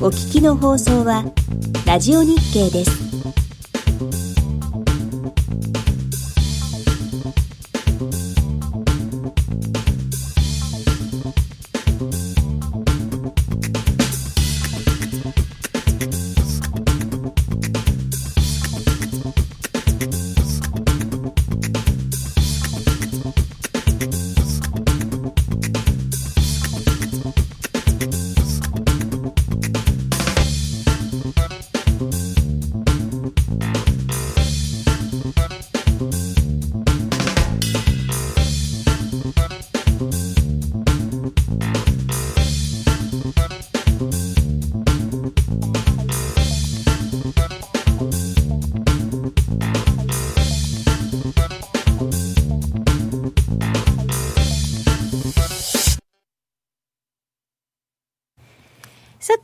[0.00, 1.24] お聞きの放送は
[1.86, 4.33] ラジオ日経です。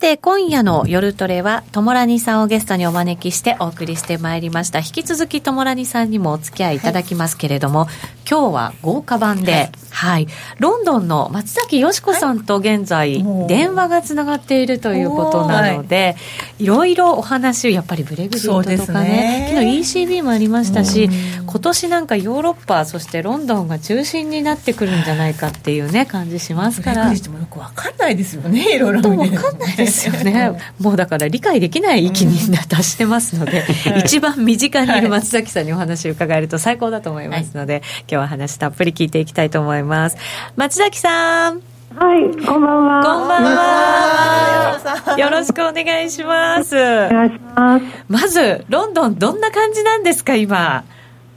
[0.00, 4.78] て、今夜の夜トレは、ともらにさんをゲストにお招きしてお送りしてまいりました。
[4.78, 7.88] 引き続きともらにさんにもお付き合いいただきますけれども、はい、
[8.28, 10.26] 今日は豪華版で、はい、はい、
[10.58, 16.16] ロンドンの松崎よしこさんと現在、はい、電話がつながっているということなので、
[16.58, 19.52] いろいろお話、やっぱりブレグジットとかね、ね。
[19.52, 21.10] 昨日 ECB もありましたし、
[21.44, 27.04] 今年なんかヨーロッパ、そしてロンドンが中心になってくるんじゃないかっていうね、感じしますから。
[27.04, 32.38] ブレグジットもよくわかんないですよね、いろいろ見てないですよねもうだから理解できない域に
[32.68, 40.16] 達してますので、うん、一番身近にいる松崎さんにお話を伺えると最高だと思いますので、はい、今日は話たっぷり聞いていきたいと思います
[40.56, 41.62] 松崎さん
[41.96, 43.02] はい、こんばんは。
[43.02, 45.18] こんばんは。
[45.18, 46.76] よろしくお願いします。
[46.76, 47.84] お願いします。
[48.08, 50.84] まず、ロンドン、どんな感じなんですか、今？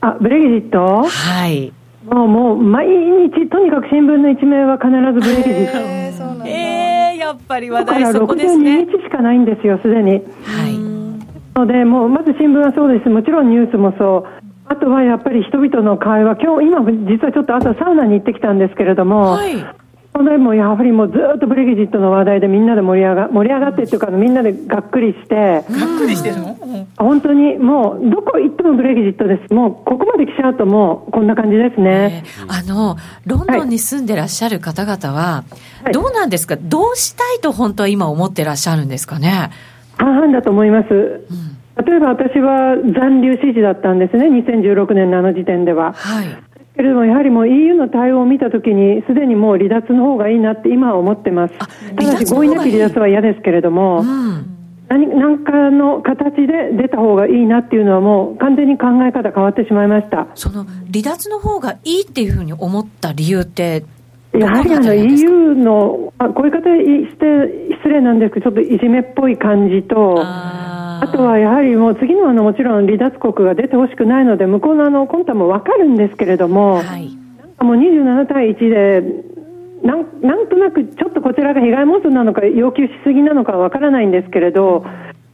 [0.01, 1.09] あ、ブレグジット？
[1.09, 1.73] はい。
[2.05, 5.77] もう、もう、毎日、とにかく新聞の一面は必ずブレグジット。
[5.77, 8.81] えー、えー、やっぱり話題そこですね。
[8.81, 10.11] 62日しかないんですよ、すでに。
[10.11, 10.23] はい。
[11.55, 13.09] ので、もう、まず新聞はそうです。
[13.09, 14.43] もちろんニュースもそう。
[14.65, 19.55] あとはやっぱり人々の会話、今日、今、実はちょっと朝サウナに行ってきたんですけれども、はい、
[20.15, 25.63] それもやはりもうずっとブレグジットの話題でみんなで盛り上が盛り上がってっていうかみんなでがっくりしてがっ
[25.97, 26.55] くりしてるの、
[26.97, 29.53] 本当にもうどこ行ってもブレグジットです。
[29.53, 32.43] もうここまで来ちゃうともうこんな感じですね、え。
[32.45, 35.43] ー、あのロンドンに住んでらっしゃる方々は、
[35.83, 36.57] はい、どうなんですか？
[36.57, 39.49] どうしたいと本当は今思ってらっしゃるんですかね？
[39.97, 41.85] 半々だと思います、うん。
[41.85, 45.93] 例えば私は残留支持だったんですね、2016年のあの時点では。
[45.93, 46.27] はい、
[46.75, 51.53] けれども、やはりもう EU の対応を見たときに、すでにもう離脱の方がいいなって今は思ってます。
[51.57, 54.45] ただし合意なき離脱は嫌ですけれども、うん、
[54.89, 60.27] 何何かの形で出た方がいいなっていうのはもう完全に考え方変わってしまいました。
[60.35, 63.83] その離脱の方がいいっていうふうに思った理由って
[64.33, 70.15] やはりあの EU の、あ、こういう方して失礼なんですけど、ちょっといじめっぽい感じと、
[71.01, 79.33] あとはやはりもう次のあのもちろん離脱国が出てほしくないので向こうのあの魂胆も分かるんですけれども、はい、なんかもう27対1で
[79.83, 84.85] なんなんとなくちょっとこちらが被害妄想なのか要求しすぎなのかは分からないんですけれど、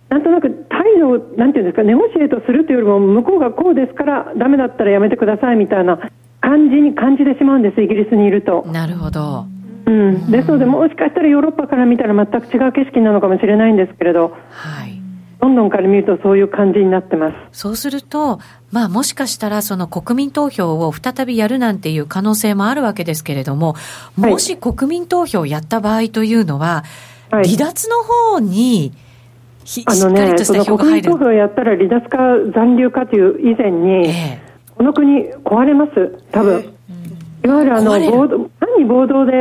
[0.10, 6.00] なんとなく態度をなんていうんですかネゴシエートするというよりも向こうがこうですからダメだったらやめてくださいみたいな
[6.42, 8.66] 感じに感じてしまうんですイギリスにいると。
[8.66, 9.46] なるほど。
[9.86, 14.99] うん、ですので、もしかしたらヨーロッパから見たら全く違う景色なのかもしれないんですけれど、はい、
[15.42, 17.36] ロンドンから見るとそういう感じになってます。
[17.54, 18.40] そうすると、
[18.72, 23.76] まあもしかしたらその国民投票を再びやるなんていう可能性もあるわけですけれども、
[24.18, 26.84] もし国民投票をやった場合というのは、
[27.32, 28.92] はい、離脱の方に、
[29.86, 32.18] あのね、その国民投票をやったら離脱か
[32.54, 36.74] 残留かという以前に、えー、この国壊れます、多分。
[37.46, 39.32] いわゆるあの暴動単に暴動で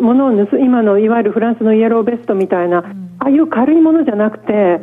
[0.00, 4.80] 物を盗今のいわゆるフランスのイエローベストみたいな、うん、ああいう軽いものじゃなくて、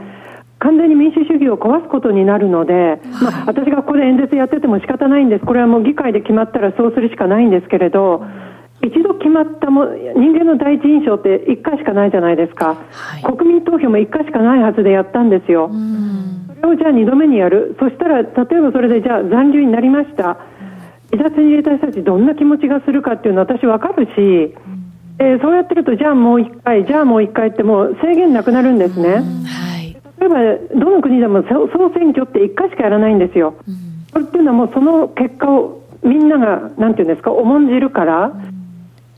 [0.66, 8.26] 完全に民主主義を壊すことになるので、はい、まあ、私がここで演説やってても仕方ないんです、これはもう議会で決まったらそうするしかないんですけれど、
[8.82, 15.70] 一度決まったも人間の第一印象って1回しかないじゃないですか、はい、国民投票も1回しかないはずでやったんですよ、
[16.59, 20.39] それをじゃあ2度目にやる、そしたら例えばそれでじゃあ残留になりました、
[21.11, 24.55] 離脱に入れた人たち、どんな気持ちがするかっていうのは私、分かるし。
[25.18, 29.24] えー、そうやってると、じゃあもう1回、じゃあもう1回ってもう制限なくなるんですね。
[30.20, 38.55] はい例えばどの国でも総選挙って1回しかやらないんですよ、うん、それっていうのはもうその結果をみんながなんていうんですか重んじるから、うん、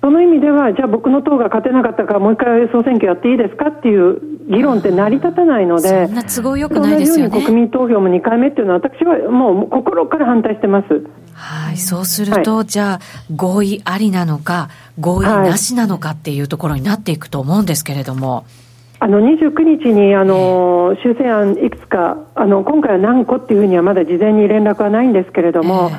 [0.01, 4.19] その意味ではじゃあ僕の党が勝てなかったからもう一回総選挙やっていいですかっていう
[4.49, 7.43] 議論って成り立たないので、そんな都合よくないですよね。
[7.43, 11.03] 国民投票も2回目っていうのは私はもう心から反対してます。
[11.33, 12.99] はい、そうすると、はい、じゃあ
[13.35, 14.69] 合意ありなのか
[14.99, 18.35] 合意なしなのかっていうところになっていくと思うんですけれども。
[18.35, 18.66] はい
[18.99, 25.91] あの29日にあの修正案いくつかあの今回は何個っていうふうにはまだ事前に連絡はないんですけれども、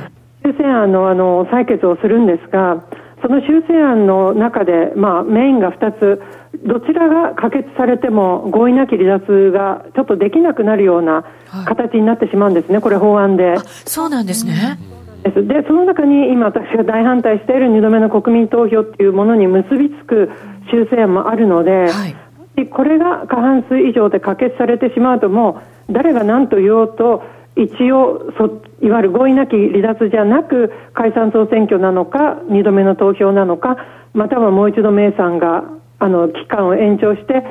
[0.45, 2.85] 修正案のあの採決をするんですが
[3.23, 6.23] その修正案の中で、まあ、メインが2つ
[6.67, 11.25] どちらが可決されても合意なき離脱がちょっとできなくなるような
[11.67, 13.57] 形になってしまうんですね、はい、これ法案で。
[13.85, 14.79] そうなんですね。
[15.25, 15.33] で
[15.67, 20.31] その中に今私が大反対している2度目の国民投票っていうものに結びつく
[20.71, 22.28] 修正案もあるので、はい
[22.67, 27.23] これが過半数以上で可決されてしまうともう誰が何と言おうと
[27.57, 33.77] 一応そいわゆる合意なき離脱じゃなく解散総選挙なのか2度目の投票なのか
[34.15, 35.65] またはもう一度名産が
[35.99, 37.43] あの期間を延長して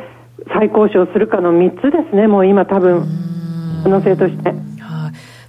[0.53, 2.27] 再交渉するかの3つですね。
[2.27, 3.05] もう今多分
[3.83, 4.53] 可能性として。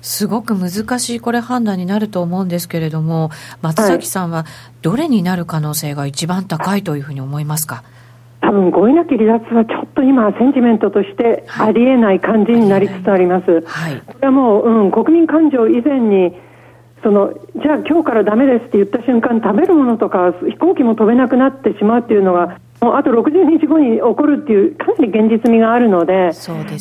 [0.01, 3.31] すごく難しいこれ判断になると思うんですけれども
[3.63, 4.47] 松崎さんは
[4.81, 7.98] どれになる可能性が一番高いというふうに思いますか、はい
[8.41, 13.62] 多分合意なき離脱はちょっと今、センチメントとしてありえない感じになりつつあります。
[13.66, 16.34] はい、これはもう、うん、国民感情以前に
[17.03, 26.32] そのじゃあ今日からダメですって言った瞬間食べるものとか飛行機も飛べなくなってしまうっていうのがもうあと60日後に起こるっていうかなり現実味があるので、ね、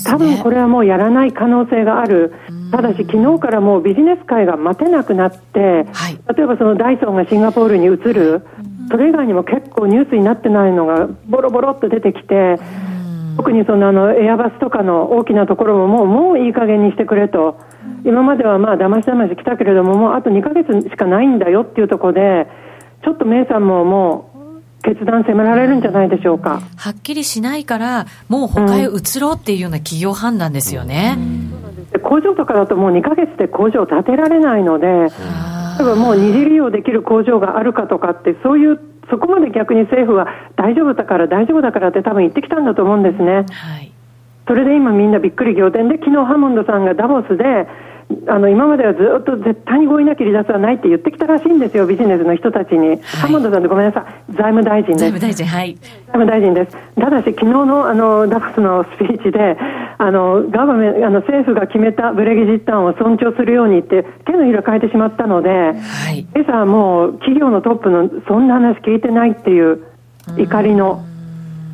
[0.03, 2.33] 多分これはもうやらない可能性がある、
[2.71, 8.45] ただし昨日からもうビジネス界が待てなくなって、はい、例えばそのダイソンがシンガポールに移る、
[8.89, 12.57] それ以外にも結構ニュースになってないのがボロボロっと出てきて、
[13.38, 17.59] 特にそのあのエアバスとかの大きなところももうもういい加減にしてくれと、
[18.05, 22.47] 今まではまあだましだまし来たけれども、もうあと2ヶ月しかないんだよっていうところで、
[23.03, 26.61] ちょっとメイさんももう決断迫られるんじゃないでしょうか。
[26.77, 31.17] はっきりしないから、もう他へ移ろうっていうような企業判断ですよね。
[31.93, 34.88] うん、工場とかだともう2ヶ月で工場を建てられないので、
[35.78, 43.45] 多分もう二次利用できる工場があるかとかって、そういうそこまで逆に政府は大丈夫だから大丈夫だからって多分言ってきたんだと思うんですね。
[43.49, 43.91] はい、
[44.47, 47.67] それで今みんなびっくり仰天で昨日ハモンドさんがダボスで
[48.29, 52.87] あの今まではずっと絶対に合意なき離脱はないって言ってきたらしいんですよ、ビジネスの人たちに。
[52.87, 54.99] はい、ハモンドさんでごめんなさい、財務大臣です。
[54.99, 55.75] 財務大臣、はい。
[55.75, 56.77] 財務大臣です。
[56.95, 59.57] ただし、昨日のあのダボスのスピーチで、
[59.97, 65.73] あのガバメあの政府が決めたブレギジッタンを尊重するようにって、手の色変えてしまったので、は
[66.11, 69.83] い、今朝もう企業のトップのそんな話聞いてないっていう
[70.37, 71.03] 怒りの。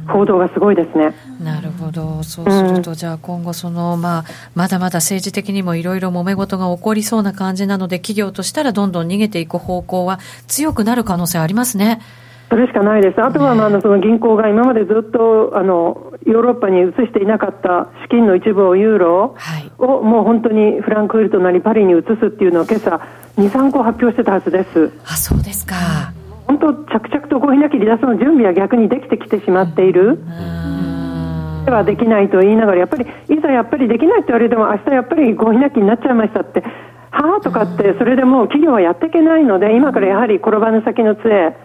[0.07, 1.13] 報道がすごいですね。
[1.43, 4.23] なるほど、そうすると、うん、じゃあ今後その、まあ、
[4.55, 12.01] まだまだ政治的にもいろいろ揉め事が起こりそうな感じなので、企業としたらどんどん逃げていく方向は強くなる可能性ありますね。
[12.49, 13.19] それしかないです。
[13.19, 19.35] あとは、まあ、あのその銀行が今までずっとあのヨーロッパに移していなかった資金の一部をユーロ
[19.79, 23.01] を、もう本当にフランクフルトなりパリに移すっていうのを今朝
[23.37, 24.91] 2、3個発表してたはずです。
[25.05, 25.75] あ、そうですか。
[26.57, 30.19] 本当、着々と合意なき離脱の準備は逆にできてきてしまっている。
[31.65, 36.61] ではできないと言いながら、やっぱりいざやっぱりできないって言われても、明日やっぱり合意なきになっちゃいましたって、
[37.11, 41.55] はあとかって、それでもう企業はやっていけないので、今からやはり転ばぬ先の杖。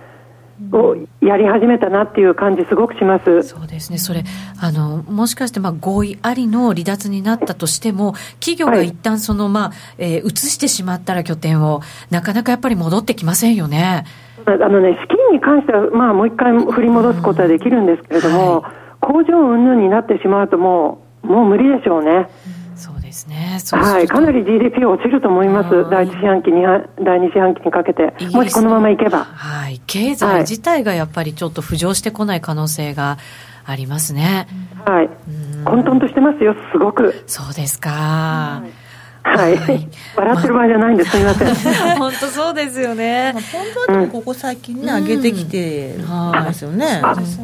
[0.72, 4.24] をやり始めたなっていう感じ、すごくしますそうですね、それ、
[4.60, 11.80] あのもしかしてまあ合意ありの離脱になったとしても、企業が一旦その、はい、まあえー、移してしまったら拠点を、
[12.10, 14.04] なかなかやっぱり戻ってきませんよね。
[14.54, 22.28] あのね、資金に関しては、まあ、もう一回振り戻すことはできるんですけれども、はい、工場云々になってしまうともう、もう無理でしょうね。
[22.76, 23.58] そうですね。
[23.72, 25.90] はい、かなり GDP 落ちると思います。
[25.90, 26.62] 第一四半期に、
[27.04, 28.14] 第二四半期にかけて。
[28.32, 29.24] もしこのままいけば。
[29.24, 29.80] はい。
[29.86, 33.18] 経済自体がやっぱりちょっと浮上してこない可能性が
[33.66, 34.46] ありますね。
[34.84, 35.10] はい。
[35.64, 37.24] 混沌としてますよ、すごく。
[37.26, 37.90] そうですか。
[37.90, 38.87] はい
[39.36, 41.54] はい、笑ってる場合じゃないんです、すみません。
[41.98, 43.34] 本当そうですよね。
[43.52, 47.02] 本当はここ最近ね、上げてきてますよね。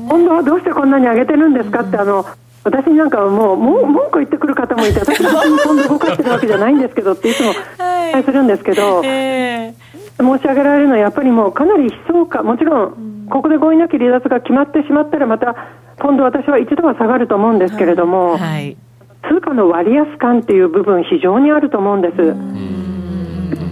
[0.08, 2.24] 本当はどうしてこんなに上げてるんですかって、あの。
[2.64, 15.54] 私なんかはもうも文句言ってくる方もいて私は本当に動かしてるわけじゃないんですけどっていつもお伝えするんですけど、申し上げられるのはやっぱりもうかなり悲壮感もちろんここで合意なき離脱が決まってしまったらまた
[16.00, 18.78] 今度私は一度は下がると思うんですけれども、はい
[19.28, 22.14] 通貨の割安感っていう部分非常にあると思うんです。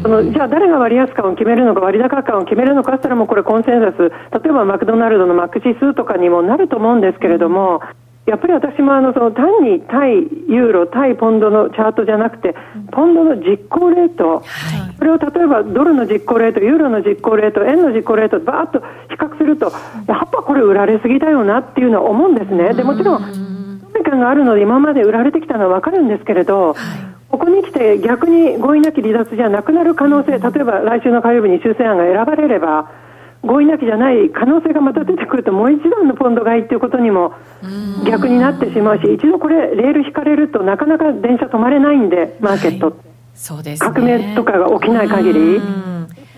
[0.03, 7.81] そのじゃあ誰が割安感を決めるのか割高感を決めるのかって言ったらもうこれコンセンサス例えばマクドナルドのマック指数とかにもなると思うんですけれども
[8.27, 10.15] やっぱり私もあのその単に対
[10.49, 12.55] ユーロ、対ポンドのチャートじゃなくて、
[12.93, 14.45] ポンドの実行レート、
[14.97, 19.73] それを例えばドルの実行レート、ユーロの実行レート、円の実行レート、ばーっと比較すると、
[20.07, 22.75] やっぱこれ売られすぎだよなっていうのは思うんですね。
[22.75, 23.42] でもちろん
[24.13, 26.77] 感があるので今まで売られてきたのは分かるんですけれど、はい、
[27.31, 32.91] ここに来て逆に合意なき離脱じゃなくなる可能性例えば来週の火曜日に修正案が選ばれれば
[33.43, 37.33] 合意なきじゃない可能性がまた出てくるともう一段のポンド買いということにも
[38.07, 42.95] 逆になってしまうし一度これレール引かれるとなかなか電車止まれないんでマーケット、はい、
[43.35, 45.92] そうです、ね、革命とかが起きない限り。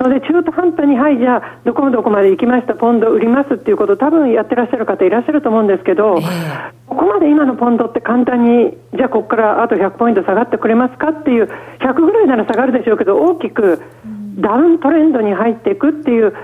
[0.08, 11.48] ので中途半端に、はい、じゃあ、どこもどこまで行きました、ポンド売りますっていうこと、多分やってらっしゃる方いらっしゃると思うんですけど、えー、ここまで今のポンドって簡単に、じゃあ、ここからあと100ポイント下がってくれますかっていう、
[11.80, 13.80] 100ぐらいなら下がるでしょうけど、大きく
[14.38, 16.34] ダウントレンドに入っていくっていう。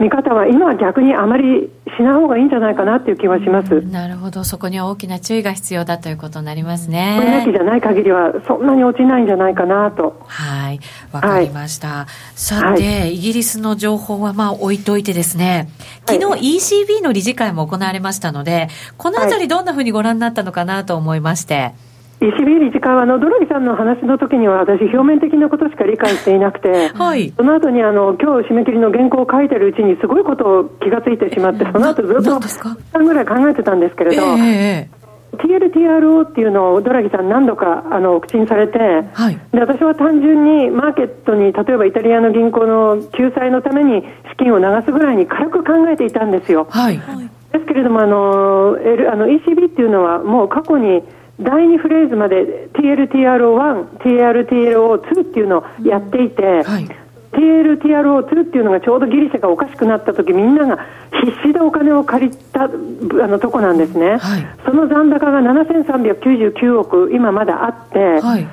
[0.00, 3.82] 見方は今は逆にあまりしない方がいいんじゃないかなっていう気はします。
[3.82, 7.16] なるほど、そこには大きな注意が必要だということになりますね。
[7.18, 10.18] これなきじゃない限りはそんなに落ちないんじゃないかなと。
[10.26, 10.80] はい、
[11.12, 11.88] わかりました。
[11.88, 15.68] はい、さて、はい、イギリスの情報はまあ置いといてですね、
[16.06, 21.74] 昨日 ECB の理事会も行われましたので、このあたりどんなふうにご覧になったのかなと思いまして。
[22.20, 35.00] 石火理事会はあのドラギさんの話の時には私表面的なことしか理解していなくて、はい、その後にあの今日締め切りの原稿を書いてるうちにすごいことを気がついてしまってその後ずっと3間ぐらい考えてたんですけれど、えー
[35.40, 46.66] TLTRO っていうのをドラギさん何度かあの口にされて、はい、で私は単純にマーケットに例えばイタリアの銀行の救済のために資金を流すぐらいに軽く考えていたんですよ。
[46.68, 51.02] はい、ですけれどもあの、L、あの ECB っていうのはもう過去に
[51.40, 56.88] 第2フレーズまで TLTRO1、TLTRO2 っていうのをやっていて、はい、
[57.32, 60.84] TLTRO2 っていうのがちょうどギリシャがおかしくなった時みんなが
[61.24, 68.46] 必死でお金を借りたあのとこなんですね、はい、その残高が7399億今まだあって、はい、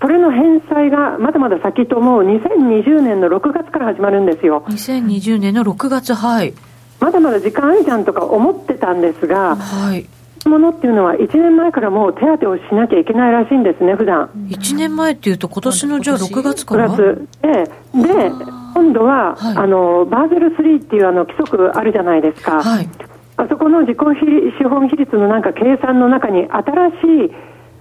[0.00, 4.64] それの返済がまだまだ先と思う2020年の6月から始まるんですよ。
[4.68, 6.54] 2020年の6月はい。
[6.98, 10.06] まだまだ時間あるじゃんとか思ってたんですが、はい
[10.48, 14.30] ものっていうのは1年前からもう手当てをしなきゃいけないらしいんですね普段。
[14.48, 17.28] 1年前っていうと今年のじゃあ6月から？9月。
[17.42, 18.30] でで
[18.74, 22.88] 今度は、はい、あのバーゼル3っていうあの規則あるじゃないですか、はい、
[23.36, 23.98] あそこの自己
[24.58, 26.94] 資本比率のなんか計算の中に新し
[27.28, 27.32] い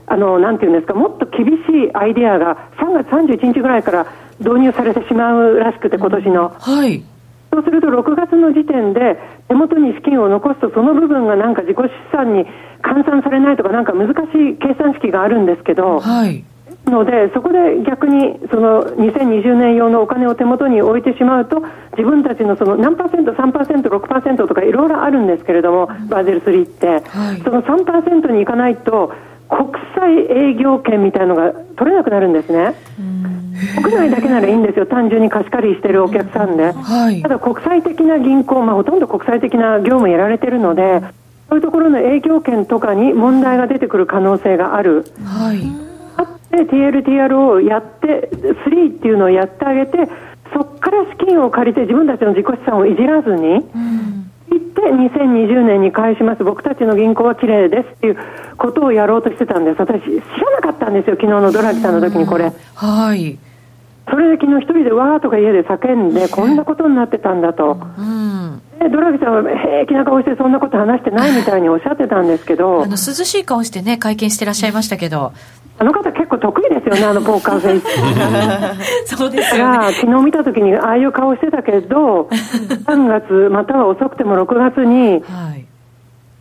[0.07, 1.51] あのなんていうんですかもっと厳し
[1.88, 3.07] いアイデアが3月
[3.39, 7.03] 31日ぐらいから導入されてしまうらしくて今年の、はい
[7.51, 12.45] そうすると6月の時点で手元に資金を残すとその部分がなんか自己資産に
[12.81, 16.43] 換算されないとかなんか難しい計算式があるんですけど、はい、
[16.85, 21.61] のでそこで逆にその2020年用のお金を手元に置いてしまうと
[21.97, 29.13] 自分たちのその何パーセント3%、6%とかいろいろあるんですけれども、バーゼル3って、はい、その3%にいかないと
[29.49, 32.73] 国際営業権みたいなのが取れなくなるんですね。
[33.82, 41.01] 国内だけならいいんですよ、単純に貸し借りしてるお客さんで、はい、ただ国際的な銀行、まあ、ほとんど国際的な業務やられてるので、
[41.49, 45.05] そういうところの営業権とかに問題が出てくる可能性がある。
[45.24, 45.62] はい、
[46.18, 50.09] あって TLTRO をやって、3っていうのをやってあげて、
[50.53, 54.22] そこから資金を借りて自分たちの自己資産をいじらずに、うん。
[54.72, 56.43] って2020年に返します。
[56.43, 58.18] 僕たちの銀行は綺麗ですっていう
[58.57, 59.80] ことをやろうとしてたんです。
[59.80, 61.16] 私知らなかったんですよ。
[61.16, 62.51] 昨日のドラギさんの時にこれ。
[62.76, 63.38] はい
[64.09, 72.83] それで昨日一人でわーとか家で叫んでこんなことになってたんだと、うん、でドラギさんは平気な顔してそんなこと話してないみたいにおっしゃってたんですけど。
[72.83, 75.31] あの涼しい顔してね会見してらっしゃいましたけど。
[75.77, 77.79] あの方結構得意ですよねあのポーカーフェイ
[79.07, 82.29] スそうですよ、ね、昨日見た時にああいう顔してたけど
[82.85, 85.65] 3月または遅くても6月に、はい、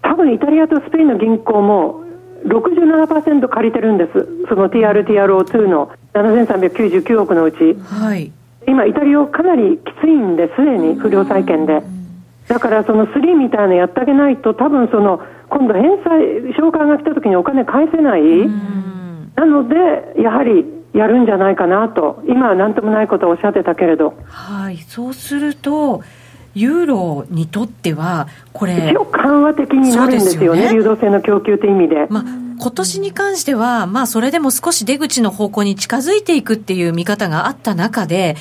[0.02, 1.99] 多分イタリアとスペインの銀行も
[2.44, 4.46] 67%借りてるんです。
[4.48, 8.32] その TRTRO2 の7399億のうち、はい、
[8.66, 11.82] 今イタリアかなりきついんですでに不良債権で。
[12.48, 15.20] だからその3みたいなのやってあげないと多分その
[15.50, 18.22] 今度返済償還が来た時にお金返せない。
[19.36, 22.22] なのでやはりやるんじゃないかなと。
[22.26, 24.14] 今は何ともないことをおっしゃってたけれど。
[24.26, 24.78] はい。
[24.78, 26.02] そうすると
[26.54, 32.06] ユーロにとっては、これ、一応緩和的になるんですよね、よね流動性の供給という意味で。
[32.08, 32.24] まあ
[32.60, 38.36] 今年に関しては、まあ、それでも少し出口の方向に近づいていくっていう見方があった中で、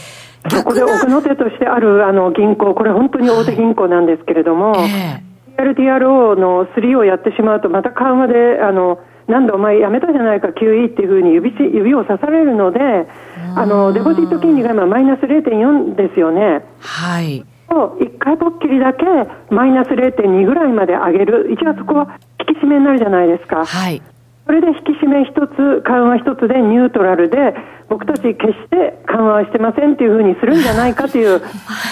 [0.49, 12.79] そこで奥の手としてあるあの銀行、これ、本当に大手銀行なんですけれども、はいえー、TLTRO の3をやってしまうと、また緩和で、あのなんだお前やめたじゃないか QE っていうふうに指指を刺されるので、
[13.55, 16.65] あのデポジット金利が今マイナス0.4ですよね。
[16.79, 17.45] はい。
[17.75, 19.05] を1回ぽっきりだけ
[19.49, 23.65] マイナス0.2ぐらいまで上げる、一応そこは引き締めになるじゃないですか。
[23.65, 24.01] はい。
[24.45, 27.55] それで引き締め一つ、緩和一つでニュートラルで、
[27.87, 31.39] 僕たち決して緩和はしてませんっていうふうにするんじゃないかという、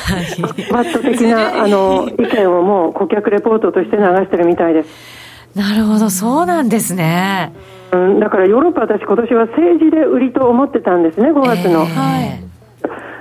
[0.74, 5.28] バット的な あの意見をもう顧客レポートとして流してるみたいです。
[5.56, 7.52] なるほど、そうなんですね。
[7.92, 11.82] うん、だからヨーロッパ、私、今年は政治で売りと思ってたんですね、5月の。
[11.82, 12.40] えー、はい、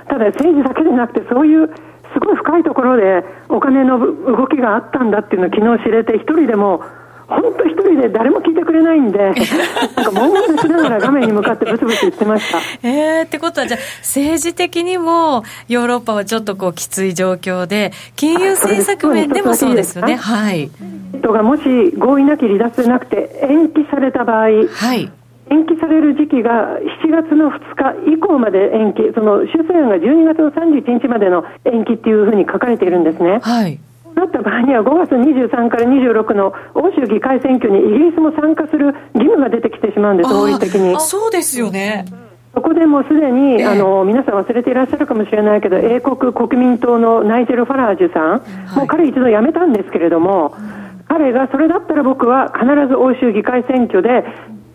[0.07, 1.69] ただ、政治だけでなくて、そういう
[2.13, 6.81] すごい深いところでお金の動きがあったんだっていうのを昨日知れて、一人でも
[7.27, 12.59] 本当一人で誰も聞いてくれないんで、 なんか悶々しながら画面に向かってブツブツ言ってました。
[12.87, 20.15] えー、ってことは、じゃあ、政治的にもヨーロッパはちょっとこうきつい状況で、金融政策面でもそうですよね。
[20.15, 20.71] はい。
[21.19, 21.63] 人がもし
[21.97, 25.11] 合意なき離脱でなくて延期された場合、はい。
[25.49, 33.39] 延期される時期が7月の2日以降まで延期、その修正案が12月の31日までの延期っていうふうに書かれているんですね。
[33.41, 33.79] はい。
[34.15, 40.99] なった場合には5月23から26の欧州議会選挙にイギリスも参加する義務が出てきてしまうんです、法律的に。
[40.99, 42.05] そうですよね。
[42.53, 50.55] そこでもうすでに、えー、あの皆さん忘れていらっしゃるかもしれないけど英国国民党のナイジェル・ファラージュさん、はい、もう彼一度辞めたんですけれども、
[51.07, 54.25] 彼がそれだったら僕は必ず欧州議会選挙で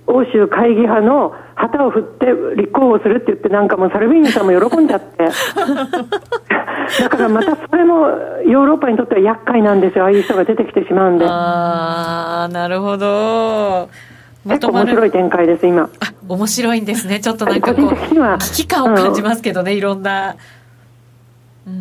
[0.07, 2.26] 欧州会議派の旗を振って
[2.57, 5.28] 立候補するって言ってなんかもうサルビーニさんも喜んじゃって。
[7.00, 8.09] だからまたそれも
[8.46, 11.24] ヨーロッパにとっては厄介なんですよああいう人が出てきてしまうんで。
[11.26, 13.88] ああなるほど。
[14.44, 15.88] 結構面白い展開です今。
[16.00, 17.20] あ面白いんですね。
[17.20, 20.34] ちょっとなんかこう危機感を感じますけどね、うん、いろんな。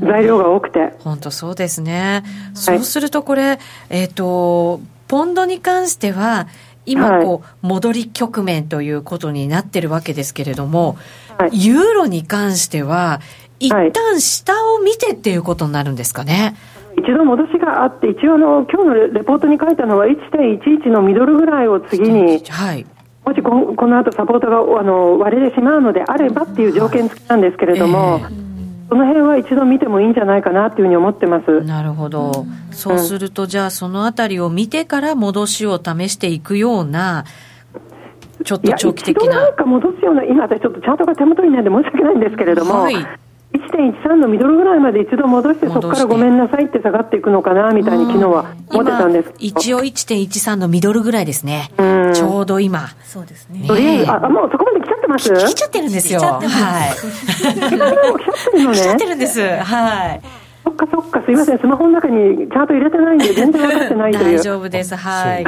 [0.04, 0.94] 材料が多くて。
[1.00, 3.58] 本当そうですね、そうするとこれ
[3.90, 6.48] えっ、ー、とポンドに関しては
[6.86, 10.98] 今こう、戻り局面ということになってるわけですけれども、
[11.38, 13.22] はい、ユーロに関しては、
[13.60, 16.56] 一旦下を見てっていうことになるんですかね？
[16.98, 22.86] 一度戻しがあって、一応の今日のレポートに書いたのは1.11のミドルぐらいを次に、はい、
[23.26, 28.51] もしここの後サポートがあの割れてしまうのであればっていう条件付きなんですけれども、えー
[28.92, 31.62] その辺は一度見てもいいんじゃないかなというふうに思ってます。
[31.62, 37.24] なるほど、うん、そうすると、じゃあ、そのあたりを見てから戻しを試していくような、
[38.44, 39.44] ちょっと長期的な。
[39.44, 49.34] なんか戻すような、今、私、ちょっとチャートが手元にないんで申し訳ないんですけれども、はい、1.13のミドルぐらいまで一度戻して、そこからごめんなさいって下がっていくのかなみたいに、昨日は思ってたんです。
[49.40, 51.72] 一応1.13のミドルぐらいですね、
[52.14, 52.90] ちょうど今。
[53.04, 53.66] そうですね。
[53.68, 55.34] とりあえず、あ、もうそこまで来ます？
[55.34, 56.22] 来ちゃってるんですよ。
[56.22, 56.48] はい。
[56.48, 58.78] 来ちゃってるのね。
[58.78, 59.42] 来ちゃってるんです。
[59.42, 60.22] はい。
[60.64, 64.38] そっかそっか、すみません、スマホの中にチャート入れてないんで、全然分かってないという。
[64.38, 65.46] 大丈夫です、はい。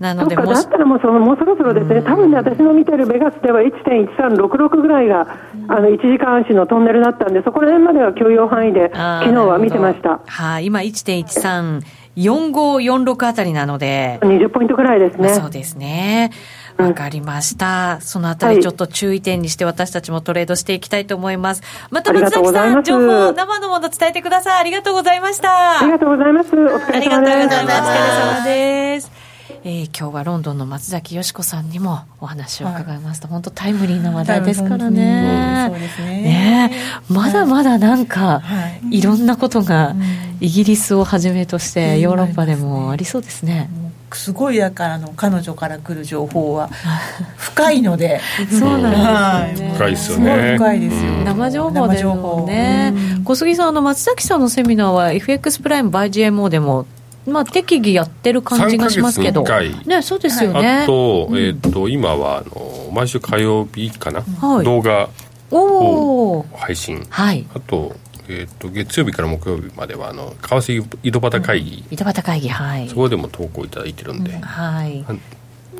[0.00, 5.26] なので、だったらもうその、もうそろそろですね、多分ね、私の見てるベガスでは1.1366ぐらいが、
[5.68, 10.20] あの、1時間足のトンネルだったんで、そこら辺までは許容範囲で、昨日は見てました。
[10.26, 11.80] はい、今1.13、
[12.16, 14.18] 4546あたりなので。
[14.22, 15.28] 20ポイントぐらいですね。
[15.30, 16.32] そうですね。
[16.78, 18.00] わかりました。
[18.00, 21.62] そのあたりちょっと注意点にして私たちもトレードしていきたいと思います。
[21.90, 24.60] また松崎さん、情報、生のもの伝えてください。
[24.60, 25.80] ありがとうございました。
[25.80, 26.48] ありがとうございます。
[26.48, 26.92] お疲れ様です。
[26.92, 27.56] ありがとうございます。
[27.56, 29.26] お疲れ様です。
[29.68, 35.68] えー、今日はロンドンの松崎よし子さんにもお話を伺いますと、はい、本当タイムリーな話題ですからね。
[35.70, 36.72] そうですねね
[37.08, 39.94] まだまだなんか、はい、いろんなことが
[40.40, 43.68] イギリスをはじめとしてヨーロッパでもありそうですね。
[44.12, 46.70] すごいだからの彼女から来る情報は
[47.36, 48.20] 深いので。
[48.50, 50.54] そうなんですね、深いですよね。
[50.56, 52.94] 深いですよ、生情報でもね、
[53.24, 56.86] 小杉さんあの松崎さんのセミナーは FX プライム by GMO でも
[57.26, 59.42] まあ、適宜やってる感じがしますけど、
[59.84, 60.82] ね、そうですよね。
[60.82, 65.08] あと、えーと、今はあの毎週火曜日かな、はい、動画
[65.50, 67.96] を配信、はい、あと
[68.28, 72.88] えーと、月曜日から木曜日まではあの為替井戸端会議、井戸端会議はい。
[72.88, 75.04] そこでも投稿いただいてるんで、うん、はい。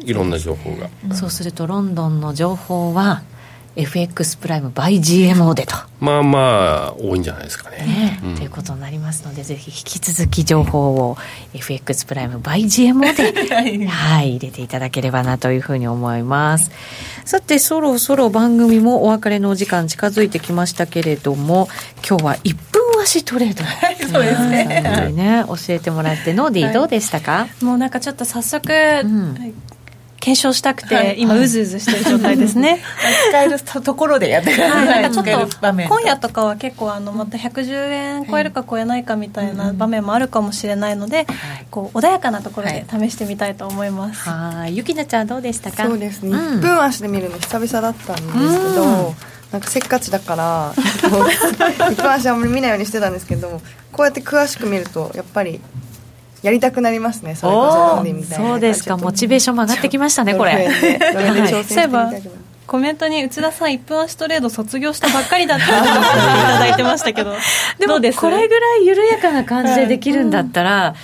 [0.01, 3.23] いろんな情報が、そうするとロンドンの情報は
[3.77, 5.77] FX プライム by GMO でと。
[6.01, 6.39] まあま
[6.89, 7.79] あ多いんじゃないですかね。
[7.79, 11.17] ね、うん、ということになりますのでぜひ引き続き情報を
[11.55, 14.37] FX プライム by GMO で はい。
[14.37, 16.71] 入れていただければなというふうに思います、
[17.25, 21.69] さてそろそろ番組もお別れのお時間近づいてきましたけれども
[22.07, 23.63] 今日は1分足トレード、
[24.11, 25.13] そうですね。
[25.15, 25.45] ね。
[25.47, 29.55] 教えてもらってノーディーどうでしたか、はい、もうなんかちょっと早速、うん
[30.27, 32.81] 検証したくて、はい、今うずうずしてる状態ですね。
[33.31, 41.29] 使えるところでやってください、はい、ちょっと今夜とかは結構あのまた110円超えるか超えないかみたいな場面もあるかもしれないので、
[41.71, 44.29] こう穏やかなところで試してみたいと思います。
[44.29, 44.77] はい。
[44.77, 45.85] ゆきなちゃんどうでしたか？
[45.85, 49.15] そうですね、1分足で見るの久々だったんですけど、
[49.53, 50.75] なんかせっかちだから
[51.93, 53.61] 一分足あんまり見ないようにしてたんですけど
[53.93, 55.61] こうやって詳しく見るとやっぱり
[56.43, 58.49] やりたくなりますねそれこそみたいな。
[58.49, 58.97] そうですか。
[58.97, 60.69] モチベーションも上がってきましたね これ。
[60.71, 62.13] そういえば
[62.67, 67.33] コメントに内田さん1分足トレード卒業したばっかりだったっていただいてましたけど。
[67.79, 70.95] でもこれぐらい緩やかな感じでできるんだったら、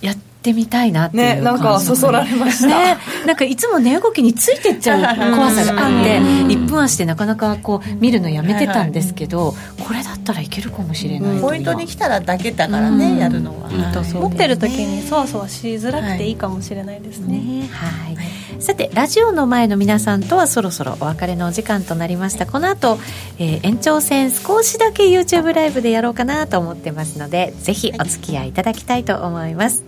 [0.00, 9.54] やってってみたいなっていうねなんかそそられました、ね、なんかいつも値動きについてっちゃう怖さがあって1分足でなかなかこう見るのやめてたんですけど
[9.86, 13.68] これだったらいけるかもしれないポイントに来たらだけだからねやるのは。
[13.68, 17.68] 持ってる時にそわそわしづらくていいかもしれないですね。
[17.70, 18.16] はい。
[18.60, 22.46] さてラジオの前の皆さんとはそろそろお別れのお時間となりました。
[22.46, 22.98] この後、
[23.38, 29.84] えー、延長戦少しだけ YouTube ライブでやろうかなと思ってますのでぜひお付き合いいただきたいと思います、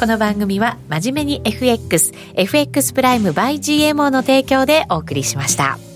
[0.00, 5.89] この番組は真面目に FX、FX プライム by GMO の提供でお送りしました。